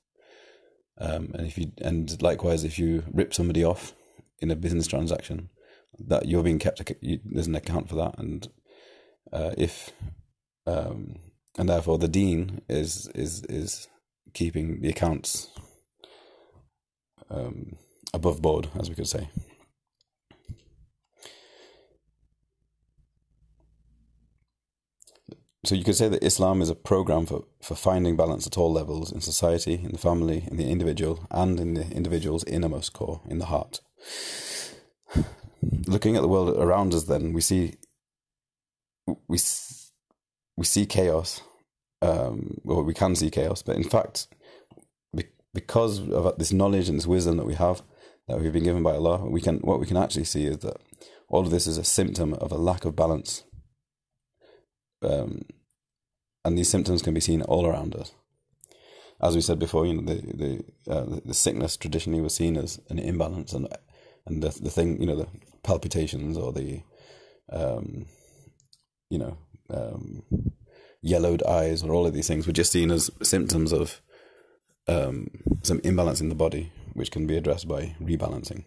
[0.99, 3.95] Um, and if you and likewise, if you rip somebody off
[4.43, 5.49] in a business transaction,
[5.99, 6.83] that you're being kept.
[7.01, 8.49] You, there's an account for that, and
[9.33, 9.93] uh, if
[10.67, 11.17] um,
[11.59, 13.89] and therefore the deen is is is
[14.35, 15.49] keeping the accounts
[17.31, 17.77] um,
[18.13, 19.29] above board, as we could say.
[25.65, 28.73] So you could say that Islam is a program for, for finding balance at all
[28.73, 33.21] levels in society, in the family, in the individual, and in the individual's innermost core,
[33.29, 33.81] in the heart.
[35.87, 37.75] Looking at the world around us, then we see
[39.07, 39.39] we
[40.57, 41.41] we see chaos,
[42.01, 44.29] um, or we can see chaos, but in fact,
[45.55, 47.83] because of this knowledge and this wisdom that we have,
[48.29, 50.77] that we've been given by Allah, we can what we can actually see is that
[51.29, 53.45] all of this is a symptom of a lack of balance,
[55.03, 55.43] um,
[56.45, 58.13] and these symptoms can be seen all around us.
[59.21, 62.81] As we said before, you know the the uh, the sickness traditionally was seen as
[62.89, 63.69] an imbalance, and
[64.27, 65.29] and the the thing you know the
[65.63, 66.83] palpitations or the
[67.53, 68.07] um,
[69.11, 69.37] you know,
[69.69, 70.23] um,
[71.03, 74.01] yellowed eyes or all of these things were just seen as symptoms of
[74.89, 75.29] um,
[75.63, 78.65] some imbalance in the body, which can be addressed by rebalancing.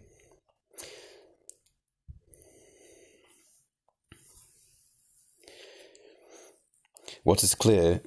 [7.24, 8.02] What is clear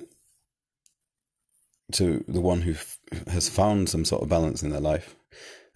[1.92, 5.16] to the one who f- has found some sort of balance in their life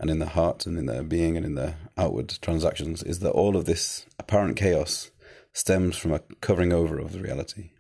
[0.03, 3.31] and in their heart and in their being and in their outward transactions is that
[3.31, 5.13] all of this apparent chaos
[5.53, 7.71] stems from a covering over of the reality.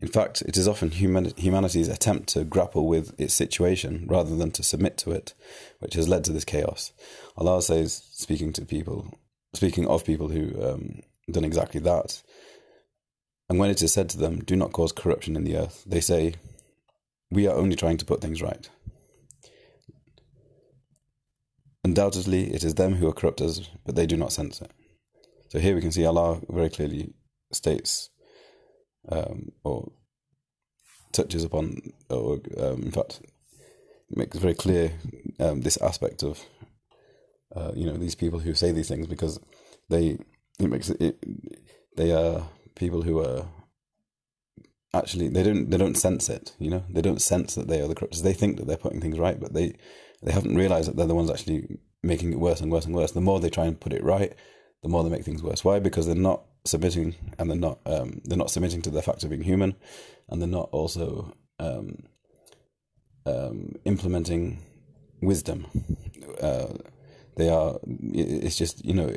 [0.00, 4.52] In fact, it is often human- humanity's attempt to grapple with its situation rather than
[4.52, 5.34] to submit to it,
[5.80, 6.92] which has led to this chaos.
[7.36, 9.18] Allah says, speaking to people,
[9.52, 12.22] speaking of people who um, done exactly that,
[13.48, 16.00] and when it is said to them, "Do not cause corruption in the earth," they
[16.00, 16.34] say,
[17.30, 18.68] "We are only trying to put things right."
[21.84, 24.70] Undoubtedly, it is them who are corrupt us, but they do not sense it.
[25.48, 27.12] So here we can see Allah very clearly
[27.52, 28.10] states
[29.08, 29.92] um, or
[31.12, 31.76] touches upon,
[32.08, 33.20] or um, in fact,
[34.10, 34.92] makes very clear
[35.38, 36.40] um, this aspect of
[37.54, 39.38] uh, you know these people who say these things because
[39.88, 40.18] they
[40.58, 41.16] it makes it
[41.96, 43.46] they are people who are
[44.92, 47.88] actually they don't they don't sense it you know they don't sense that they are
[47.88, 49.74] the corruptors they think that they're putting things right but they
[50.24, 53.12] they haven't realized that they're the ones actually making it worse and worse and worse.
[53.12, 54.32] The more they try and put it right,
[54.82, 55.64] the more they make things worse.
[55.64, 55.78] Why?
[55.78, 59.30] Because they're not submitting, and they're not um, they're not submitting to the fact of
[59.30, 59.76] being human,
[60.28, 62.04] and they're not also um,
[63.26, 64.60] um, implementing
[65.20, 65.66] wisdom.
[66.40, 66.74] Uh,
[67.36, 67.78] they are.
[67.86, 69.12] It's just you know.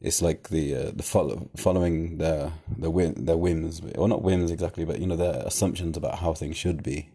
[0.00, 4.50] It's like the uh, the follow, following their their whim, their whims, or not whims
[4.50, 7.11] exactly, but you know their assumptions about how things should be,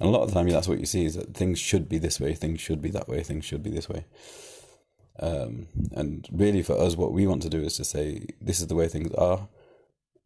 [0.00, 1.98] and a lot of the time, that's what you see is that things should be
[1.98, 4.04] this way, things should be that way, things should be this way.
[5.18, 8.66] Um, and really, for us, what we want to do is to say, this is
[8.66, 9.48] the way things are,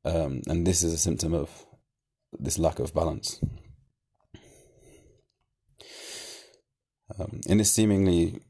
[0.04, 1.66] um, and this is a symptom of
[2.38, 3.40] this lack of balance.
[7.18, 8.40] Um, in this seemingly,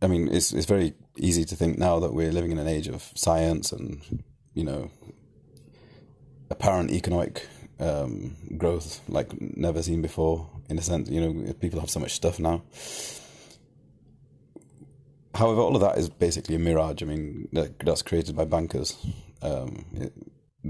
[0.00, 2.88] I mean, it's it's very easy to think now that we're living in an age
[2.88, 4.22] of science and
[4.54, 4.90] you know
[6.50, 7.46] apparent economic
[7.80, 10.48] um, growth like never seen before.
[10.68, 12.62] In a sense, you know, people have so much stuff now.
[15.34, 17.02] However, all of that is basically a mirage.
[17.02, 18.96] I mean, that, that's created by bankers.
[19.40, 20.12] Um, it,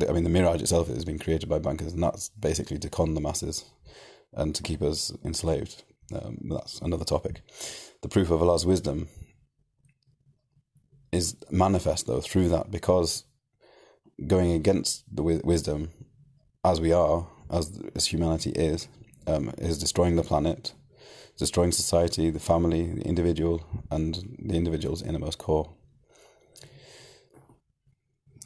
[0.09, 3.15] I mean, the mirage itself has been created by bankers, and that's basically to con
[3.15, 3.65] the masses
[4.35, 5.85] and to keep us enslaved.
[6.15, 7.43] Um, that's another topic.
[8.03, 9.09] The proof of Allah's wisdom
[11.13, 13.25] is manifest, though, through that because
[14.27, 15.91] going against the wisdom,
[16.65, 18.89] as we are, as as humanity is,
[19.27, 20.73] um, is destroying the planet,
[21.37, 25.71] destroying society, the family, the individual, and the individual's innermost core.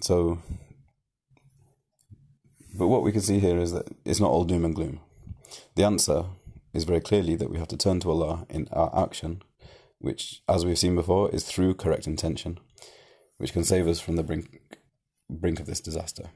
[0.01, 0.39] So,
[2.77, 5.01] but what we can see here is that it's not all doom and gloom.
[5.77, 6.25] The answer
[6.75, 9.43] is very clearly that we have to turn to Allah in our action,
[9.99, 12.59] which, as we've seen before, is through correct intention,
[13.39, 14.61] which can save us from the brink
[15.31, 16.31] brink of this disaster.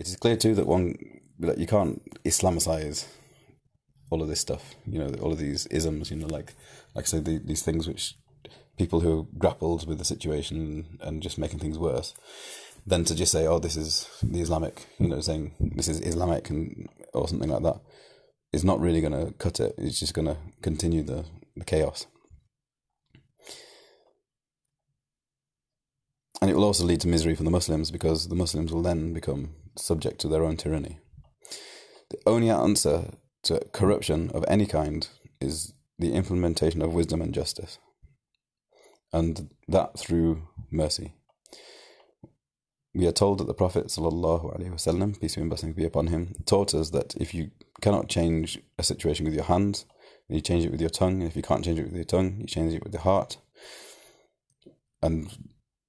[0.00, 0.96] It is clear too that one
[1.40, 3.06] that you can't Islamicize
[4.10, 4.74] all of this stuff.
[4.86, 6.10] You know, all of these isms.
[6.10, 6.54] You know, like
[6.94, 8.14] like I said, the, these things which
[8.78, 12.14] people who grappled with the situation and just making things worse,
[12.86, 16.48] than to just say, "Oh, this is the Islamic," you know, saying this is Islamic
[16.48, 17.80] and or something like that,
[18.54, 19.74] is not really going to cut it.
[19.76, 22.06] It's just going to continue the, the chaos.
[26.40, 29.12] And it will also lead to misery for the Muslims because the Muslims will then
[29.12, 30.99] become subject to their own tyranny.
[32.09, 33.11] The only answer
[33.43, 35.07] to corruption of any kind
[35.41, 37.79] is the implementation of wisdom and justice,
[39.13, 41.13] and that through mercy.
[42.93, 46.91] We are told that the Prophet وسلم, peace and blessings be upon him, taught us
[46.91, 49.85] that if you cannot change a situation with your hands,
[50.29, 51.21] you change it with your tongue.
[51.21, 53.37] And if you can't change it with your tongue, you change it with your heart.
[55.01, 55.29] And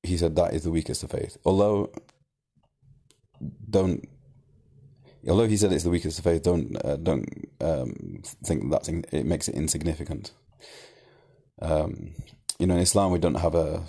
[0.02, 1.37] he said that is the weakest of faith.
[1.44, 1.92] Although,
[3.69, 4.08] don't.
[5.27, 7.27] Although he said it's the weakest of faith, don't uh, don't
[7.60, 10.32] um, think that it makes it insignificant.
[11.62, 12.15] Um,
[12.58, 13.84] you know, in Islam, we don't have a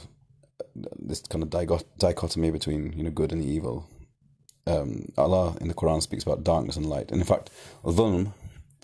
[0.75, 1.51] this kind of
[1.99, 3.89] dichotomy between you know good and evil.
[4.67, 7.51] Um, Allah in the Quran speaks about darkness and light, and in fact,
[7.85, 8.33] dhulm,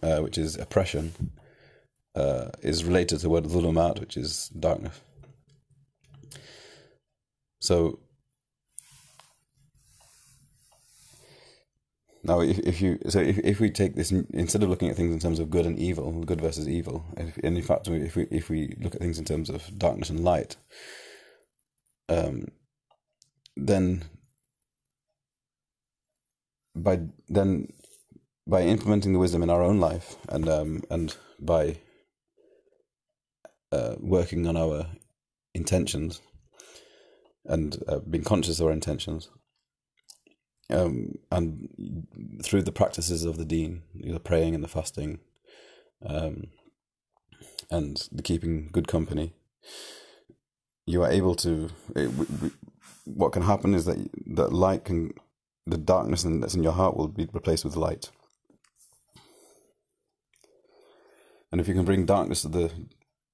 [0.02, 1.32] uh, which is oppression,
[2.14, 5.00] uh, is related to the word dhulumat, which is darkness.
[7.60, 8.00] So
[12.24, 15.12] now, if, if you so if, if we take this instead of looking at things
[15.12, 18.24] in terms of good and evil, good versus evil, if, and in fact, if we
[18.30, 20.56] if we look at things in terms of darkness and light,
[22.08, 22.48] um,
[23.56, 24.04] then
[26.74, 27.68] by then
[28.46, 31.78] by implementing the wisdom in our own life and um, and by
[33.70, 34.86] uh, working on our
[35.54, 36.20] intentions
[37.44, 39.28] and uh, being conscious of our intentions.
[40.70, 45.20] Um, and through the practices of the deen, the praying and the fasting,
[46.04, 46.48] um,
[47.70, 49.34] and the keeping good company,
[50.86, 51.70] you are able to.
[51.96, 52.10] It,
[53.04, 55.12] what can happen is that that light can,
[55.66, 58.10] the darkness that's in your heart will be replaced with light.
[61.50, 62.70] And if you can bring darkness to the,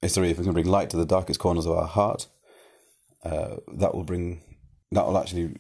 [0.03, 2.29] eh, sorry, if we can bring light to the darkest corners of our heart,
[3.25, 4.43] uh, that will bring
[4.93, 5.57] that will actually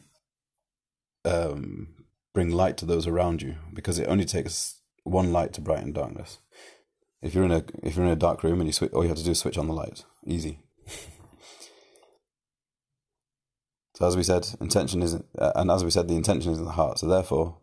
[1.24, 1.94] um,
[2.32, 6.38] bring light to those around you because it only takes one light to brighten darkness.
[7.22, 9.08] If you're in a if you're in a dark room and you switch, all you
[9.08, 10.04] have to do is switch on the light.
[10.26, 10.60] Easy.
[13.94, 16.66] so as we said, intention is, uh, and as we said, the intention is in
[16.66, 16.98] the heart.
[16.98, 17.56] So therefore,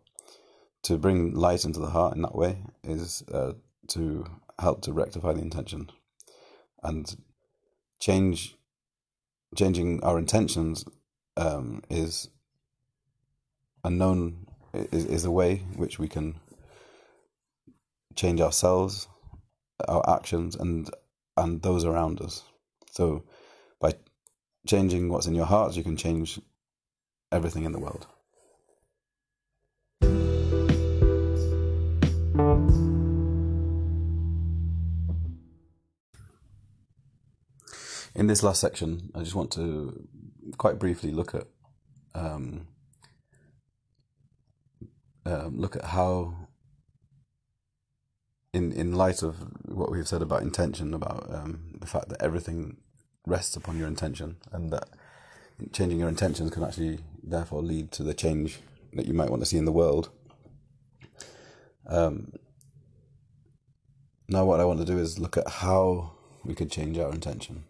[0.82, 3.52] to bring light into the heart in that way is uh,
[3.88, 4.26] to
[4.58, 5.90] help to rectify the intention
[6.82, 7.16] and
[8.00, 8.56] change
[9.56, 10.84] changing our intentions
[11.36, 12.28] um, is
[13.84, 16.36] a known is, is a way which we can
[18.14, 19.08] change ourselves,
[19.88, 20.90] our actions, and
[21.36, 22.42] and those around us.
[22.90, 23.24] So,
[23.80, 23.94] by
[24.66, 26.40] changing what's in your heart, you can change
[27.30, 28.06] everything in the world.
[38.14, 40.06] In this last section, I just want to
[40.58, 41.46] quite briefly look at
[42.14, 42.66] um,
[45.24, 46.34] um, look at how,
[48.52, 52.78] in in light of what we've said about intention, about um, the fact that everything
[53.26, 54.88] rests upon your intention, and that
[55.72, 58.58] changing your intentions can actually therefore lead to the change
[58.94, 60.10] that you might want to see in the world.
[61.86, 62.32] Um,
[64.28, 66.12] now what I want to do is look at how
[66.44, 67.64] we could change our intention.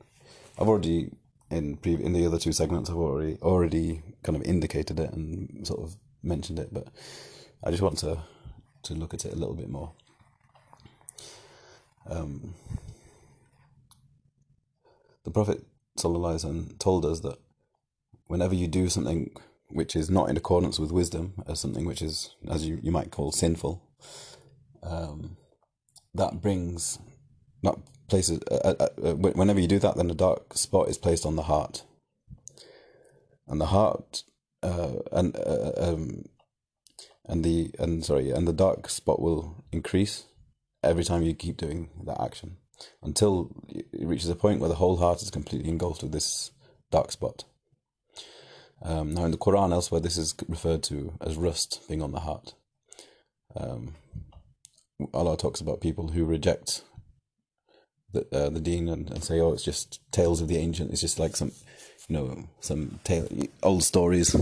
[0.59, 1.11] I've already
[1.51, 5.67] in pre- in the other two segments I've already already kind of indicated it and
[5.67, 6.89] sort of mentioned it, but
[7.65, 8.19] I just want to
[8.85, 9.93] to look at it a little bit more.
[12.09, 12.55] Um,
[15.25, 15.65] the Prophet
[15.97, 17.39] told us that
[18.27, 19.31] whenever you do something
[19.69, 23.11] which is not in accordance with wisdom, as something which is, as you, you might
[23.11, 23.83] call, sinful,
[24.83, 25.37] um,
[26.15, 26.99] that brings,
[27.63, 27.77] that
[28.09, 31.37] places, uh, uh, uh, whenever you do that, then a dark spot is placed on
[31.37, 31.85] the heart.
[33.47, 34.25] And the heart,
[34.63, 36.25] uh, and uh, um,
[37.27, 40.25] and the and sorry, and the dark spot will increase
[40.83, 42.57] every time you keep doing that action
[43.03, 46.51] until it reaches a point where the whole heart is completely engulfed with this
[46.91, 47.45] dark spot.
[48.83, 52.21] Um, now, in the Quran, elsewhere, this is referred to as rust being on the
[52.21, 52.55] heart.
[53.55, 53.95] Um,
[55.15, 56.83] Allah talks about people who reject
[58.13, 60.91] the uh, the deen and, and say, "Oh, it's just tales of the ancient.
[60.91, 61.53] It's just like some,
[62.09, 63.29] you know, some tale,
[63.63, 64.35] old stories."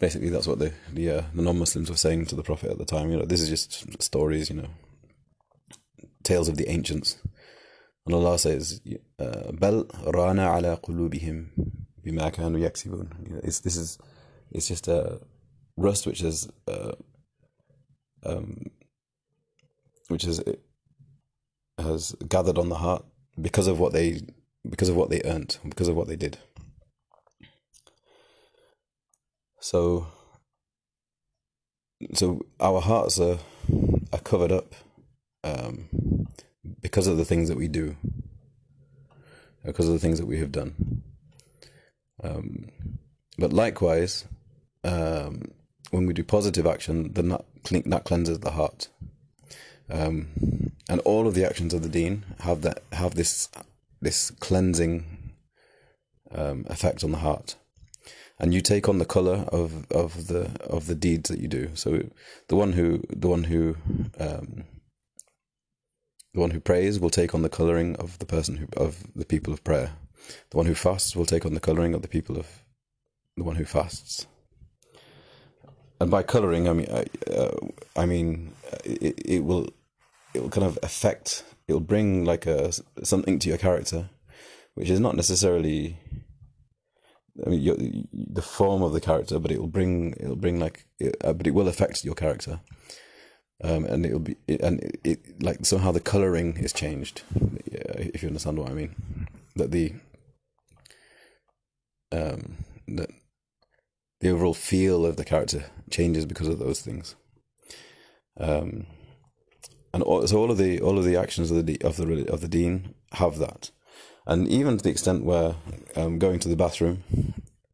[0.00, 2.78] Basically, that's what the the, uh, the non Muslims were saying to the Prophet at
[2.78, 3.10] the time.
[3.10, 4.50] You know, this is just stories.
[4.50, 4.68] You know,
[6.24, 7.18] tales of the ancients.
[8.06, 8.80] And Allah says,
[9.18, 11.50] "Bal rana ala qulubihim
[12.04, 13.98] bima kanu yaksibun." It's this is
[14.50, 15.20] it's just a
[15.76, 16.92] rust which is uh,
[18.24, 18.64] um,
[20.08, 20.42] which is
[21.78, 23.04] has gathered on the heart
[23.40, 24.22] because of what they
[24.68, 26.38] because of what they earned because of what they did.
[29.60, 30.06] So
[32.14, 33.38] so our hearts are
[34.12, 34.74] are covered up
[35.44, 35.88] um,
[36.80, 37.96] because of the things that we do,
[39.64, 41.02] because of the things that we have done.
[42.22, 42.70] Um,
[43.38, 44.24] but likewise,
[44.82, 45.52] um,
[45.90, 47.44] when we do positive action, then that,
[47.86, 48.88] that cleanses the heart.
[49.90, 53.48] Um, and all of the actions of the deen have that have this
[54.00, 55.34] this cleansing
[56.32, 57.56] um, effect on the heart
[58.40, 61.70] and you take on the color of, of the of the deeds that you do.
[61.74, 62.02] So
[62.48, 63.76] the one who the one who
[64.18, 64.64] um,
[66.32, 69.26] the one who prays will take on the coloring of the person who of the
[69.26, 69.92] people of prayer.
[70.50, 72.46] The one who fasts will take on the coloring of the people of
[73.36, 74.26] the one who fasts.
[76.00, 77.56] And by coloring, I mean I, uh,
[77.94, 79.68] I mean it, it will
[80.32, 81.44] it will kind of affect.
[81.68, 82.72] It will bring like a
[83.02, 84.08] something to your character,
[84.74, 85.98] which is not necessarily.
[87.46, 87.76] I mean, your,
[88.12, 90.86] the form of the character, but it will bring it will bring like,
[91.22, 92.60] uh, but it will affect your character.
[93.62, 97.22] Um, and it'll be and it, it, like somehow the coloring is changed.
[97.66, 99.28] If you understand what i mean.
[99.56, 99.94] That the
[102.12, 102.56] um
[102.88, 103.10] that
[104.20, 107.16] the overall feel of the character changes because of those things.
[108.38, 108.86] Um
[109.92, 112.40] and all, so all of the all of the actions of the of the of
[112.40, 113.70] the deen have that
[114.30, 115.56] and even to the extent where
[115.96, 117.02] um, going to the bathroom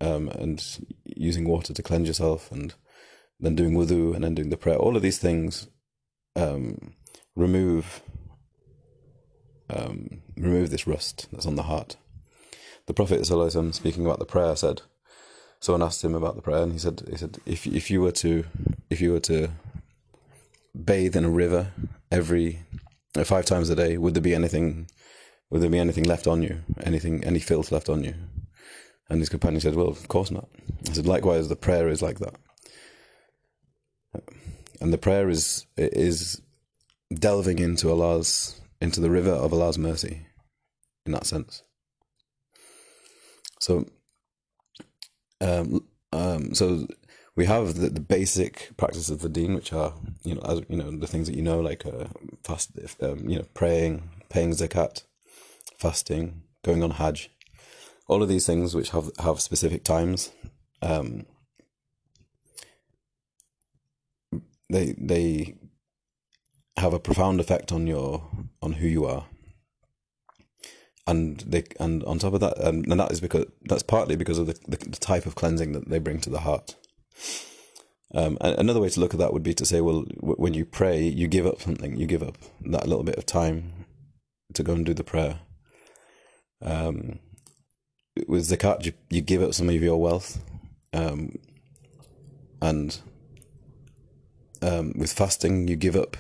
[0.00, 2.74] um, and using water to cleanse yourself and
[3.38, 5.68] then doing wudu and then doing the prayer all of these things
[6.34, 6.94] um,
[7.36, 8.02] remove
[9.70, 11.96] um, remove this rust that's on the heart.
[12.86, 14.82] The Prophet speaking about the prayer said,
[15.60, 18.12] someone asked him about the prayer, and he said, he said, if if you were
[18.12, 18.44] to
[18.90, 19.50] if you were to
[20.84, 21.72] bathe in a river
[22.12, 22.60] every
[23.16, 24.88] uh, five times a day, would there be anything?
[25.50, 26.62] Would there be anything left on you?
[26.82, 27.22] Anything?
[27.24, 28.14] Any filth left on you?
[29.08, 30.48] And his companion said, "Well, of course not."
[30.88, 32.34] I said, "Likewise, the prayer is like that."
[34.80, 36.40] and the prayer is is
[37.12, 40.26] delving into Allah's into the river of Allah's mercy
[41.04, 41.62] in that sense.
[43.60, 43.86] So,
[45.40, 46.86] um, um, so
[47.36, 49.94] we have the, the basic practices of the Deen, which are
[50.24, 52.06] you know as you know the things that you know like uh,
[52.44, 55.04] fast, um, you know praying, paying zakat,
[55.78, 57.30] fasting, going on Hajj,
[58.08, 60.32] all of these things which have have specific times.
[60.82, 61.26] Um,
[64.70, 65.56] they they
[66.76, 68.28] have a profound effect on your
[68.60, 69.26] on who you are
[71.06, 74.38] and they and on top of that and, and that is because that's partly because
[74.38, 76.74] of the, the, the, type of cleansing that they bring to the heart
[78.14, 80.64] um, another way to look at that would be to say well w- when you
[80.64, 83.86] pray you give up something you give up that little bit of time
[84.52, 85.40] to go and do the prayer
[86.62, 87.18] um,
[88.26, 90.40] with zakat you, you give up some of your wealth
[90.92, 91.38] um,
[92.62, 92.98] and
[94.62, 96.16] um, with fasting, you give up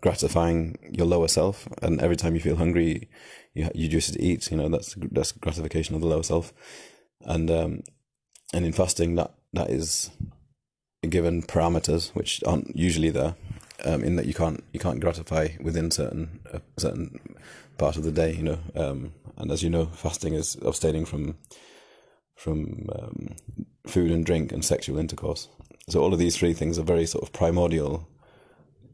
[0.00, 3.08] gratifying your lower self, and every time you feel hungry,
[3.54, 4.50] you you just eat.
[4.50, 6.52] You know that's that's gratification of the lower self,
[7.22, 7.82] and um,
[8.54, 10.10] and in fasting that that is
[11.08, 13.34] given parameters which aren't usually there,
[13.84, 17.18] um, in that you can't you can't gratify within certain a certain
[17.78, 18.34] part of the day.
[18.34, 21.36] You know, um, and as you know, fasting is abstaining from
[22.34, 23.36] from um,
[23.86, 25.48] food and drink and sexual intercourse.
[25.88, 28.08] So all of these three things are very sort of primordial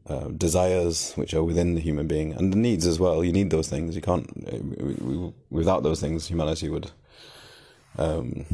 [0.07, 3.23] uh, desires which are within the human being and the needs as well.
[3.23, 3.95] You need those things.
[3.95, 4.27] You can't
[5.49, 6.91] without those things, humanity would
[7.97, 8.45] um,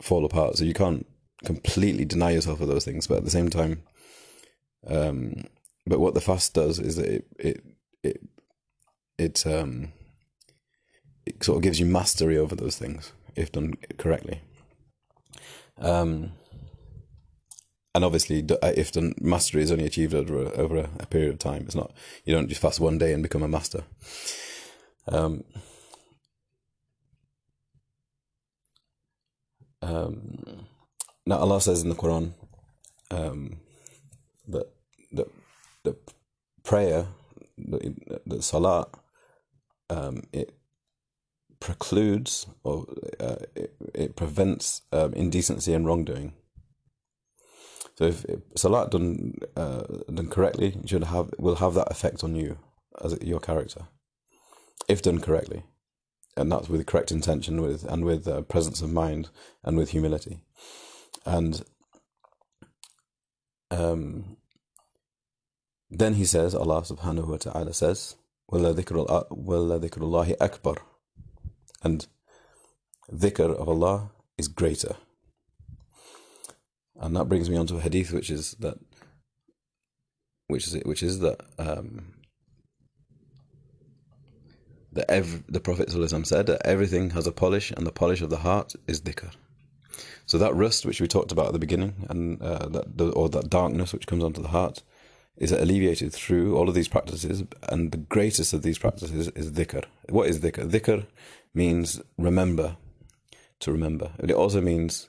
[0.00, 0.56] fall apart.
[0.56, 1.06] So you can't
[1.44, 3.82] completely deny yourself of those things, but at the same time,
[4.86, 5.44] um,
[5.86, 7.64] but what the fast does is that it it
[8.02, 8.20] it
[9.18, 9.92] it um
[11.26, 14.40] it sort of gives you mastery over those things if done correctly.
[15.78, 16.32] Um,
[17.94, 21.32] and obviously, uh, if the mastery is only achieved over a, over a, a, period
[21.32, 21.92] of time, it's not
[22.24, 23.84] you don't just fast one day and become a master.
[25.06, 25.44] Um,
[29.82, 30.66] um,
[31.26, 32.34] now Allah says in the Quran
[33.10, 33.58] um,
[34.48, 34.66] that
[35.12, 35.26] the
[35.84, 35.96] the
[36.64, 37.06] prayer,
[37.56, 37.94] the,
[38.26, 38.88] the salah,
[39.90, 40.54] um, it
[41.60, 42.86] precludes or
[43.20, 46.34] uh, it, it prevents um, indecency and wrongdoing.
[47.96, 48.24] So if,
[48.56, 52.58] salat done uh, done correctly, should have will have that effect on you
[53.02, 53.82] as your character,
[54.88, 55.62] if done correctly,
[56.36, 59.30] and that's with correct intention, with and with uh, presence of mind
[59.62, 60.40] and with humility,
[61.24, 61.64] and
[63.70, 64.36] um.
[65.90, 68.16] Then he says, Allah subhanahu wa ta'ala says,
[68.51, 70.77] وَلَا ذِكْرُ اللَّهِ أَكْبَرُ
[71.83, 72.07] And
[73.11, 74.95] dhikr of Allah is greater.
[76.99, 78.77] And that brings me on to a hadith, which is that,
[80.47, 82.13] which is which is that um,
[84.91, 88.37] that every, the Prophet said that everything has a polish, and the polish of the
[88.37, 89.31] heart is dhikr.
[90.25, 93.29] So that rust which we talked about at the beginning, and uh, that the, or
[93.29, 94.83] that darkness which comes onto the heart,
[95.36, 99.84] is alleviated through all of these practices, and the greatest of these practices is dhikr.
[100.08, 100.70] What is dhikr?
[100.70, 101.06] Dhikr
[101.52, 102.76] means remember,
[103.60, 104.12] to remember.
[104.18, 105.08] But it also means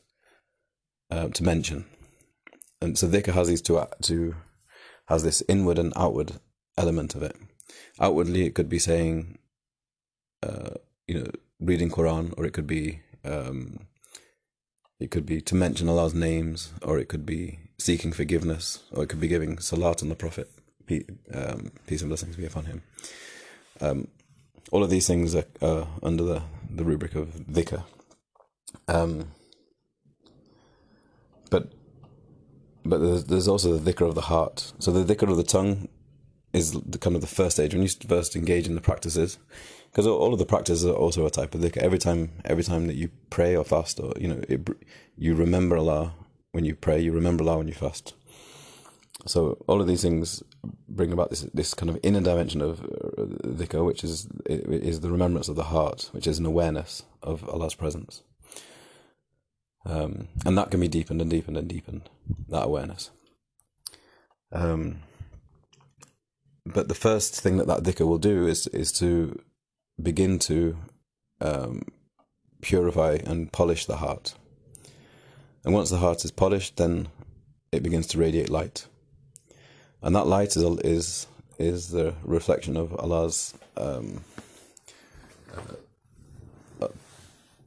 [1.12, 1.86] uh, to mention.
[2.82, 4.36] And so dhikr has these two, two,
[5.08, 6.34] has this inward and outward
[6.78, 7.36] element of it.
[8.00, 9.38] Outwardly, it could be saying,
[10.44, 10.72] uh,
[11.08, 13.88] you know, reading Quran, or it could be, um,
[15.00, 19.08] it could be to mention Allah's names, or it could be seeking forgiveness, or it
[19.08, 20.50] could be giving salat on the Prophet,
[21.34, 22.82] um, peace and blessings be upon him.
[23.82, 24.08] Um,
[24.72, 27.84] all of these things are, are, under the, the rubric of dhikr.
[28.88, 29.32] Um,
[31.50, 31.72] but
[32.86, 34.74] but there's, there's also the dhikr of the heart.
[34.80, 35.89] So the dhikr of the tongue
[36.54, 39.38] is the, kind of the first stage when you first engage in the practices,
[39.96, 41.78] because all of the practices are also a type of dhikr.
[41.78, 44.68] Every time, every time that you pray or fast, or you know, it,
[45.18, 46.14] you remember Allah
[46.52, 47.00] when you pray.
[47.00, 48.14] You remember Allah when you fast.
[49.26, 50.43] So all of these things
[50.89, 55.10] bring about this this kind of inner dimension of uh, dhikr, which is is the
[55.10, 58.22] remembrance of the heart, which is an awareness of Allah's presence.
[59.86, 62.10] Um, and that can be deepened and deepened and deepened,
[62.50, 63.12] that awareness.
[64.52, 65.04] Um,
[66.66, 69.39] but the first thing that that dhikr will do is is to
[70.02, 70.78] begin to
[71.41, 71.84] um,
[72.62, 74.36] purify and polish the heart.
[75.64, 77.08] And once the heart is polished, then
[77.72, 78.88] it begins to radiate light.
[80.02, 81.28] And that light is is
[81.58, 84.24] is the reflection of Allah's um,
[86.82, 86.88] uh,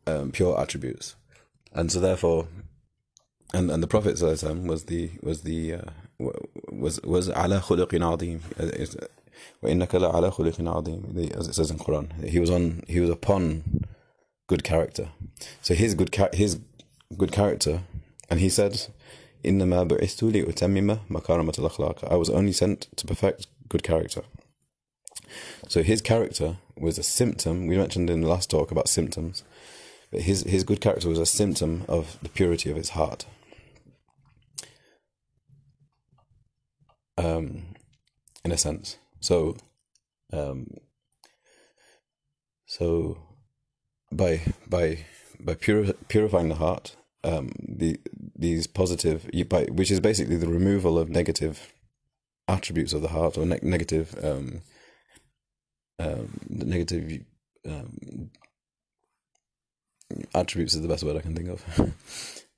[0.07, 1.16] um, pure attributes
[1.72, 2.49] and so therefore,
[3.54, 5.82] and and the Prophet was the was the uh,
[6.72, 8.41] was was ala khuluqin adim.
[9.64, 13.64] وإنك لعلى خلق عظيم as it says in Quran he was on he was upon
[14.47, 15.10] good character
[15.62, 16.60] so his good his
[17.18, 17.82] good character
[18.30, 18.88] and he said
[19.43, 24.22] إنما بعثت لأتمم مكارمة الأخلاق I was only sent to perfect good character
[25.68, 29.43] so his character was a symptom we mentioned in the last talk about symptoms
[30.14, 33.26] but his, his good character was a symptom of the purity of his heart.
[37.19, 37.75] Um,
[38.45, 38.97] in a sense.
[39.21, 39.57] So,
[40.33, 40.69] um,
[42.66, 43.19] so
[44.12, 45.05] by by
[45.41, 47.99] by puri- purifying the heart, um, the
[48.37, 51.73] these positive, by, which is basically the removal of negative
[52.47, 54.62] attributes of the heart or ne- negative um,
[55.99, 57.25] um, negative
[57.66, 58.31] um,
[60.35, 61.64] attributes is the best word I can think of.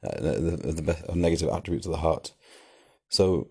[0.05, 2.33] uh, the, the best, negative attributes of the heart.
[3.09, 3.49] So,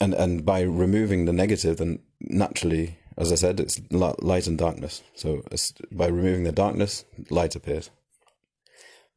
[0.00, 5.02] and and by removing the negative, then naturally, as I said, it's light and darkness.
[5.14, 5.42] So
[5.92, 7.90] by removing the darkness, light appears,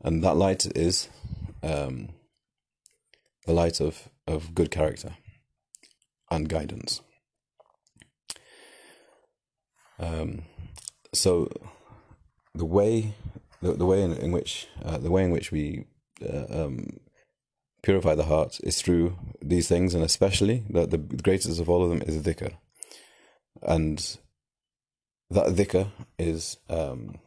[0.01, 1.09] and that light is
[1.61, 2.09] um,
[3.45, 5.15] the light of of good character.
[6.33, 7.01] and guidance.
[9.99, 10.43] Um,
[11.13, 11.47] so
[12.55, 13.13] the way
[13.61, 15.85] the, the way in, in which uh, the way in which we
[16.21, 16.99] uh, um,
[17.83, 21.89] purify the heart is through these things, and especially the, the greatest of all of
[21.89, 22.53] them is dhikr,
[23.61, 24.17] and
[25.29, 27.19] that dhikr is um,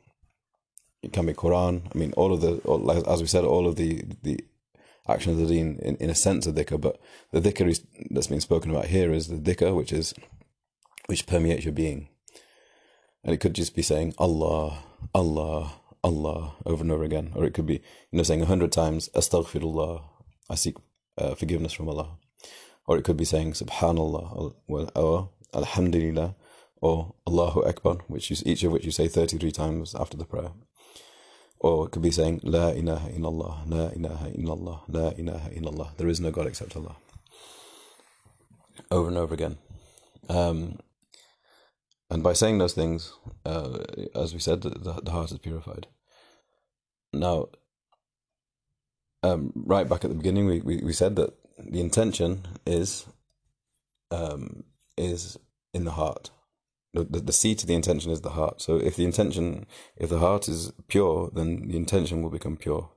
[1.03, 1.83] it can be Quran.
[1.95, 4.41] I mean, all of the all, as we said, all of the the
[5.09, 7.01] action of the deen in, in a sense of dhikr, but
[7.31, 10.15] the dhikr is, that's been spoken about here is the dhikr which is
[11.07, 12.09] which permeates your being.
[13.23, 14.85] And it could just be saying Allah,
[15.15, 17.33] Allah, Allah over and over again.
[17.35, 20.03] Or it could be, you know, saying a hundred times, Astaghfirullah,
[20.49, 20.77] I seek
[21.19, 22.19] uh, forgiveness from Allah.
[22.87, 24.55] Or it could be saying Subhanallah,
[24.95, 26.37] or Alhamdulillah,
[26.81, 30.51] or Allahu Akbar, which is each of which you say 33 times after the prayer.
[31.59, 35.97] Or it could be saying, La ilaha illallah, La ilaha illallah, La ilaha illallah.
[35.97, 36.97] There is no God except Allah.
[38.91, 39.57] Over and over again.
[40.29, 40.79] Um,
[42.11, 43.79] and by saying those things, uh,
[44.15, 45.89] as we said, the, the heart is purified.
[47.13, 47.49] Now,
[49.27, 53.07] um, right back at the beginning, we, we, we said that the intention is
[54.11, 54.65] um,
[54.97, 55.39] is
[55.75, 56.31] in the heart
[57.05, 58.61] the, the seat of the intention is the heart.
[58.61, 59.67] So if the intention,
[59.97, 62.91] if the heart is pure, then the intention will become pure.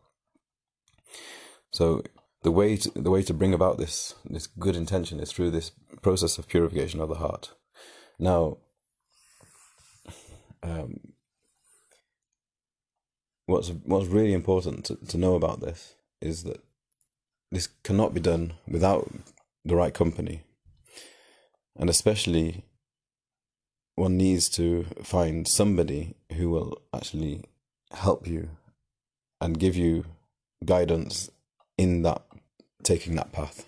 [1.71, 2.03] So
[2.43, 5.71] the way to, the way to bring about this this good intention is through this
[6.01, 7.51] process of purification of the heart.
[8.17, 8.57] Now,
[10.63, 10.99] um,
[13.45, 16.61] what's what's really important to, to know about this is that
[17.51, 19.11] this cannot be done without
[19.65, 20.43] the right company,
[21.75, 22.63] and especially
[23.95, 27.43] one needs to find somebody who will actually
[27.91, 28.49] help you
[29.41, 30.05] and give you
[30.63, 31.29] guidance
[31.77, 32.21] in that
[32.83, 33.65] taking that path.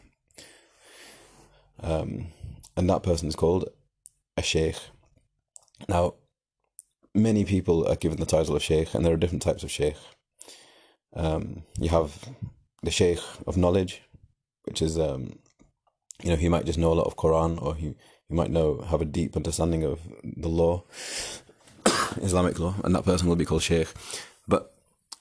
[1.81, 2.27] Um,
[2.77, 3.69] and that person is called
[4.37, 4.77] a sheikh.
[5.89, 6.13] Now,
[7.13, 9.97] many people are given the title of sheikh, and there are different types of sheikh.
[11.13, 12.17] Um, you have
[12.83, 14.01] the sheikh of knowledge,
[14.63, 15.39] which is, um,
[16.23, 17.95] you know, he might just know a lot of Quran, or he
[18.31, 20.83] you might know have a deep understanding of the law,
[22.21, 23.89] Islamic law, and that person will be called sheikh.
[24.47, 24.73] But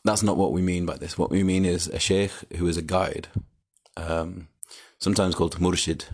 [0.05, 1.19] that's not what we mean by this.
[1.19, 3.29] What we mean is a sheikh who is a guide,
[3.97, 4.49] um,
[4.99, 6.05] sometimes called murshid,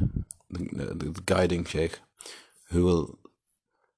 [0.50, 1.98] the, the, the, guiding sheikh,
[2.70, 3.18] who will,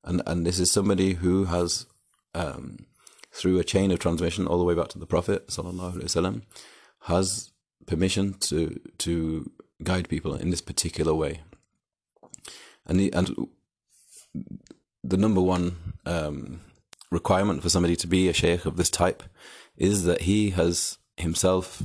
[0.02, 1.86] and and this is somebody who has,
[2.34, 2.86] um,
[3.32, 6.42] through a chain of transmission all the way back to the Prophet wasallam,
[7.02, 7.52] has
[7.86, 9.50] permission to to
[9.82, 11.40] guide people in this particular way.
[12.86, 13.48] And the, and
[15.04, 15.76] the number one
[16.06, 16.60] um,
[17.10, 19.22] requirement for somebody to be a sheikh of this type
[19.76, 21.82] is that he has himself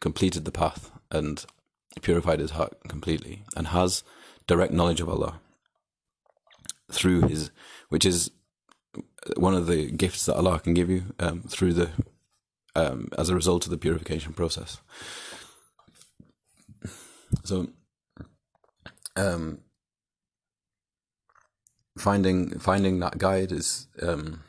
[0.00, 1.44] completed the path and
[2.02, 4.02] purified his heart completely and has
[4.46, 5.40] direct knowledge of Allah
[6.90, 7.50] through his,
[7.88, 8.30] which is
[9.36, 11.90] one of the gifts that Allah can give you um, through the,
[12.74, 14.78] um, as a result of the purification process.
[17.44, 17.68] So,
[19.16, 19.58] um,
[21.98, 24.42] finding finding that guide is um,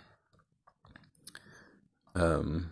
[2.15, 2.71] um,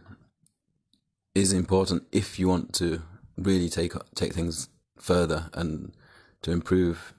[1.35, 3.01] is important if you want to
[3.37, 5.93] really take take things further and
[6.41, 7.13] to improve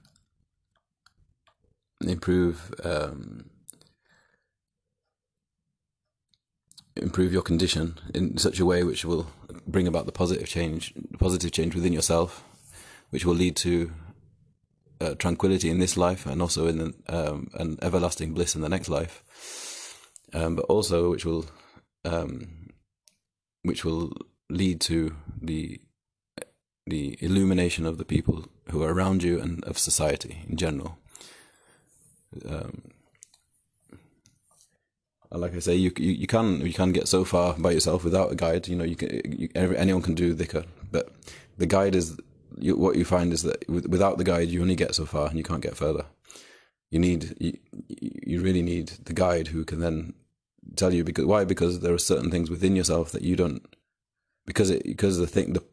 [2.01, 3.49] improve um,
[6.95, 9.27] improve your condition in such a way which will
[9.67, 12.43] bring about the positive change positive change within yourself
[13.09, 13.91] which will lead to
[15.03, 18.69] uh, tranquility in this life and also in the, um, an everlasting bliss in the
[18.69, 19.23] next life,
[20.33, 21.45] um, but also which will
[22.05, 22.69] um,
[23.63, 24.13] which will
[24.49, 25.79] lead to the
[26.85, 30.97] the illumination of the people who are around you and of society in general.
[32.49, 32.81] Um,
[35.37, 38.31] like I say, you, you, you can you can get so far by yourself without
[38.31, 38.67] a guide.
[38.67, 41.13] You know, you can you, anyone can do dhikr, but
[41.57, 42.17] the guide is
[42.57, 45.37] you, what you find is that without the guide, you only get so far and
[45.37, 46.05] you can't get further.
[46.91, 47.57] You need, you,
[47.87, 50.13] you really need the guide who can then
[50.75, 51.45] tell you because why?
[51.45, 53.63] Because there are certain things within yourself that you don't,
[54.45, 55.63] because it, because the thing, the,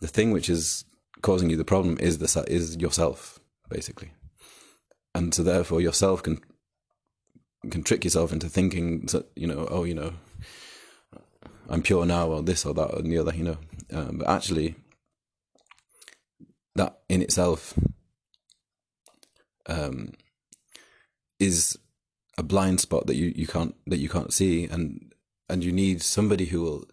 [0.00, 0.84] the thing which is
[1.22, 4.12] causing you the problem is the is yourself basically,
[5.14, 6.40] and so therefore yourself can
[7.68, 9.06] can trick yourself into thinking
[9.36, 10.14] you know, oh, you know,
[11.68, 13.58] I'm pure now, or this or that or the other, you know,
[13.92, 14.76] um, but actually
[16.76, 17.74] that in itself
[19.66, 20.12] um,
[21.38, 21.78] is
[22.38, 25.12] a blind spot that you, you can't that you can't see and
[25.48, 26.84] and you need somebody who will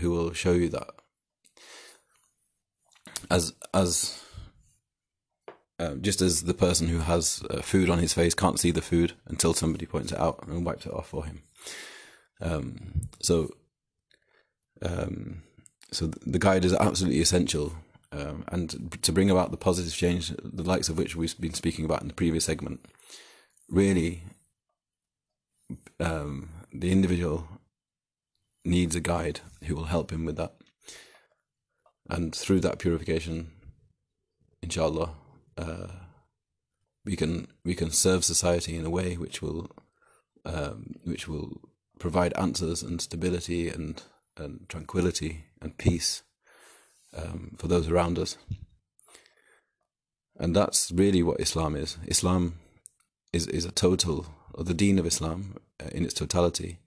[0.00, 0.88] who will show you that.
[3.30, 4.22] As as
[5.78, 8.82] um, just as the person who has uh, food on his face can't see the
[8.82, 11.42] food until somebody points it out and wipes it off for him.
[12.40, 13.50] Um, so,
[14.82, 15.42] um,
[15.92, 17.74] so the guide is absolutely essential,
[18.10, 21.84] um, and to bring about the positive change, the likes of which we've been speaking
[21.84, 22.84] about in the previous segment,
[23.68, 24.24] really,
[26.00, 27.46] um, the individual
[28.64, 30.54] needs a guide who will help him with that,
[32.08, 33.52] and through that purification,
[34.62, 35.10] inshallah
[37.04, 39.70] we can we can serve society in a way which will
[40.44, 41.60] um, which will
[41.98, 44.02] provide answers and stability and
[44.36, 46.22] and tranquility and peace
[47.16, 48.36] um, for those around us.
[50.36, 51.98] And that's really what Islam is.
[52.06, 52.60] Islam
[53.32, 56.78] is is a total, or the Deen of Islam uh, in its totality,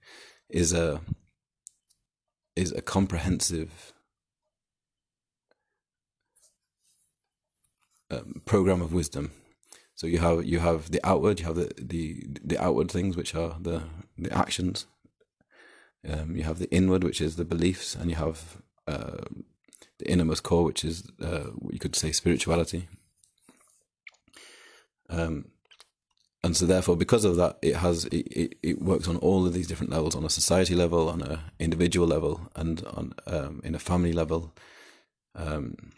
[0.49, 1.01] is a
[2.55, 3.93] is a comprehensive
[8.11, 9.31] um, program of wisdom.
[9.95, 13.35] So you have you have the outward, you have the the, the outward things which
[13.35, 13.83] are the
[14.17, 14.85] the actions.
[16.07, 18.57] Um, you have the inward, which is the beliefs, and you have
[18.87, 19.23] uh,
[19.99, 22.87] the innermost core, which is uh, you could say spirituality.
[25.09, 25.45] Um,
[26.43, 29.53] and so therefore, because of that, it has it, it, it, works on all of
[29.53, 33.75] these different levels, on a society level, on a individual level, and on um, in
[33.75, 34.51] a family level.
[35.35, 35.91] Um,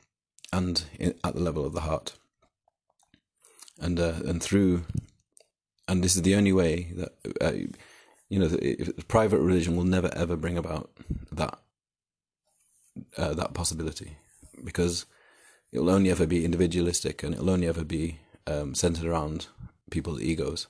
[0.53, 2.13] and in, at the level of the heart.
[3.79, 4.85] And uh, and through,
[5.87, 7.53] and this is the only way that uh,
[8.29, 8.49] you know,
[9.07, 10.91] private religion will never ever bring about
[11.31, 11.59] that
[13.17, 14.17] uh, that possibility
[14.63, 15.05] because
[15.71, 19.47] it will only ever be individualistic and it will only ever be um, centered around
[19.89, 20.67] people's egos.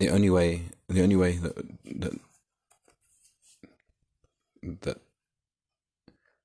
[0.00, 1.56] The only way, the only way that
[2.00, 2.12] that
[4.82, 4.98] that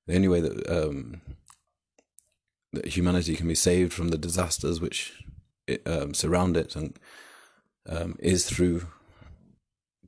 [0.06, 1.20] the only way that um,
[2.72, 5.24] that humanity can be saved from the disasters which
[5.66, 6.98] it, um, surround it and
[7.88, 8.86] um, is through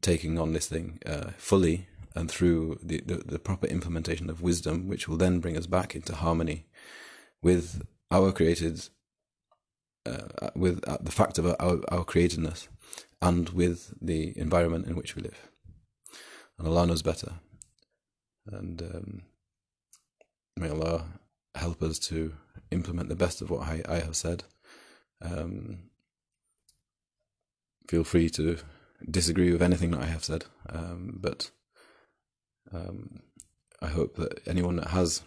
[0.00, 4.88] taking on this thing uh, fully and through the, the, the, proper implementation of wisdom,
[4.88, 6.66] which will then bring us back into harmony
[7.42, 8.88] with our created,
[10.06, 12.68] uh, with uh, the fact of our, our createdness
[13.20, 15.50] and with the environment in which we live.
[16.58, 17.34] And Allah knows better.
[18.50, 19.22] And um,
[20.58, 21.04] May Allah
[21.54, 22.34] help us to
[22.70, 24.44] implement the best of what I, I have said.
[25.20, 25.90] Um,
[27.88, 28.58] feel free to
[29.10, 31.50] disagree with anything that I have said, um, but
[32.72, 33.20] um,
[33.82, 35.22] I hope that anyone that has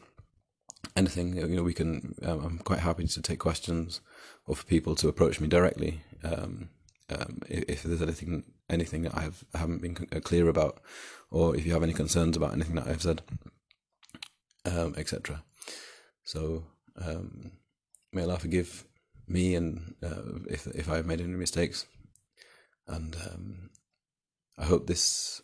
[0.96, 2.16] anything, you know, we can.
[2.24, 4.02] Um, I'm quite happy to take questions
[4.48, 6.70] or for people to approach me directly um,
[7.10, 10.82] um, if, if, there's anything anything that I have I haven't been clear about,
[11.32, 13.22] or if you have any concerns about anything that I've said
[14.70, 15.44] um, etc.
[16.24, 16.66] So
[16.98, 17.52] um,
[18.14, 18.86] may Allah forgive
[19.28, 21.86] me and uh, if if I've made any mistakes,
[22.88, 23.70] and um,
[24.58, 25.42] I hope this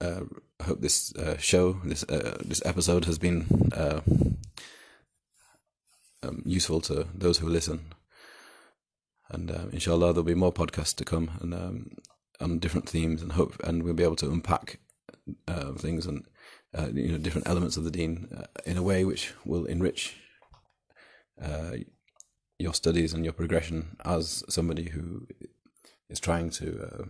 [0.00, 0.22] uh,
[0.58, 4.00] I hope this uh, show this uh, this episode has been uh,
[6.22, 7.94] um, useful to those who listen.
[9.32, 11.96] And uh, inshallah, there'll be more podcasts to come and um,
[12.40, 14.78] on different themes, and hope and we'll be able to unpack
[15.78, 16.24] things and
[16.76, 20.16] uh, you know different elements of the deen uh, in a way which will enrich
[21.42, 21.72] uh,
[22.58, 25.26] your studies and your progression as somebody who
[26.08, 27.04] is trying to uh,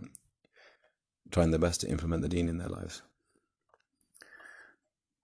[1.31, 3.01] trying their best to implement the deen in their lives.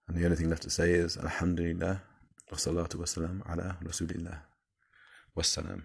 [0.07, 2.01] And the only thing left to say is Alhamdulillah
[2.51, 4.39] wa salatu wa salam ala Rasulillah.
[5.37, 5.83] Wassalam.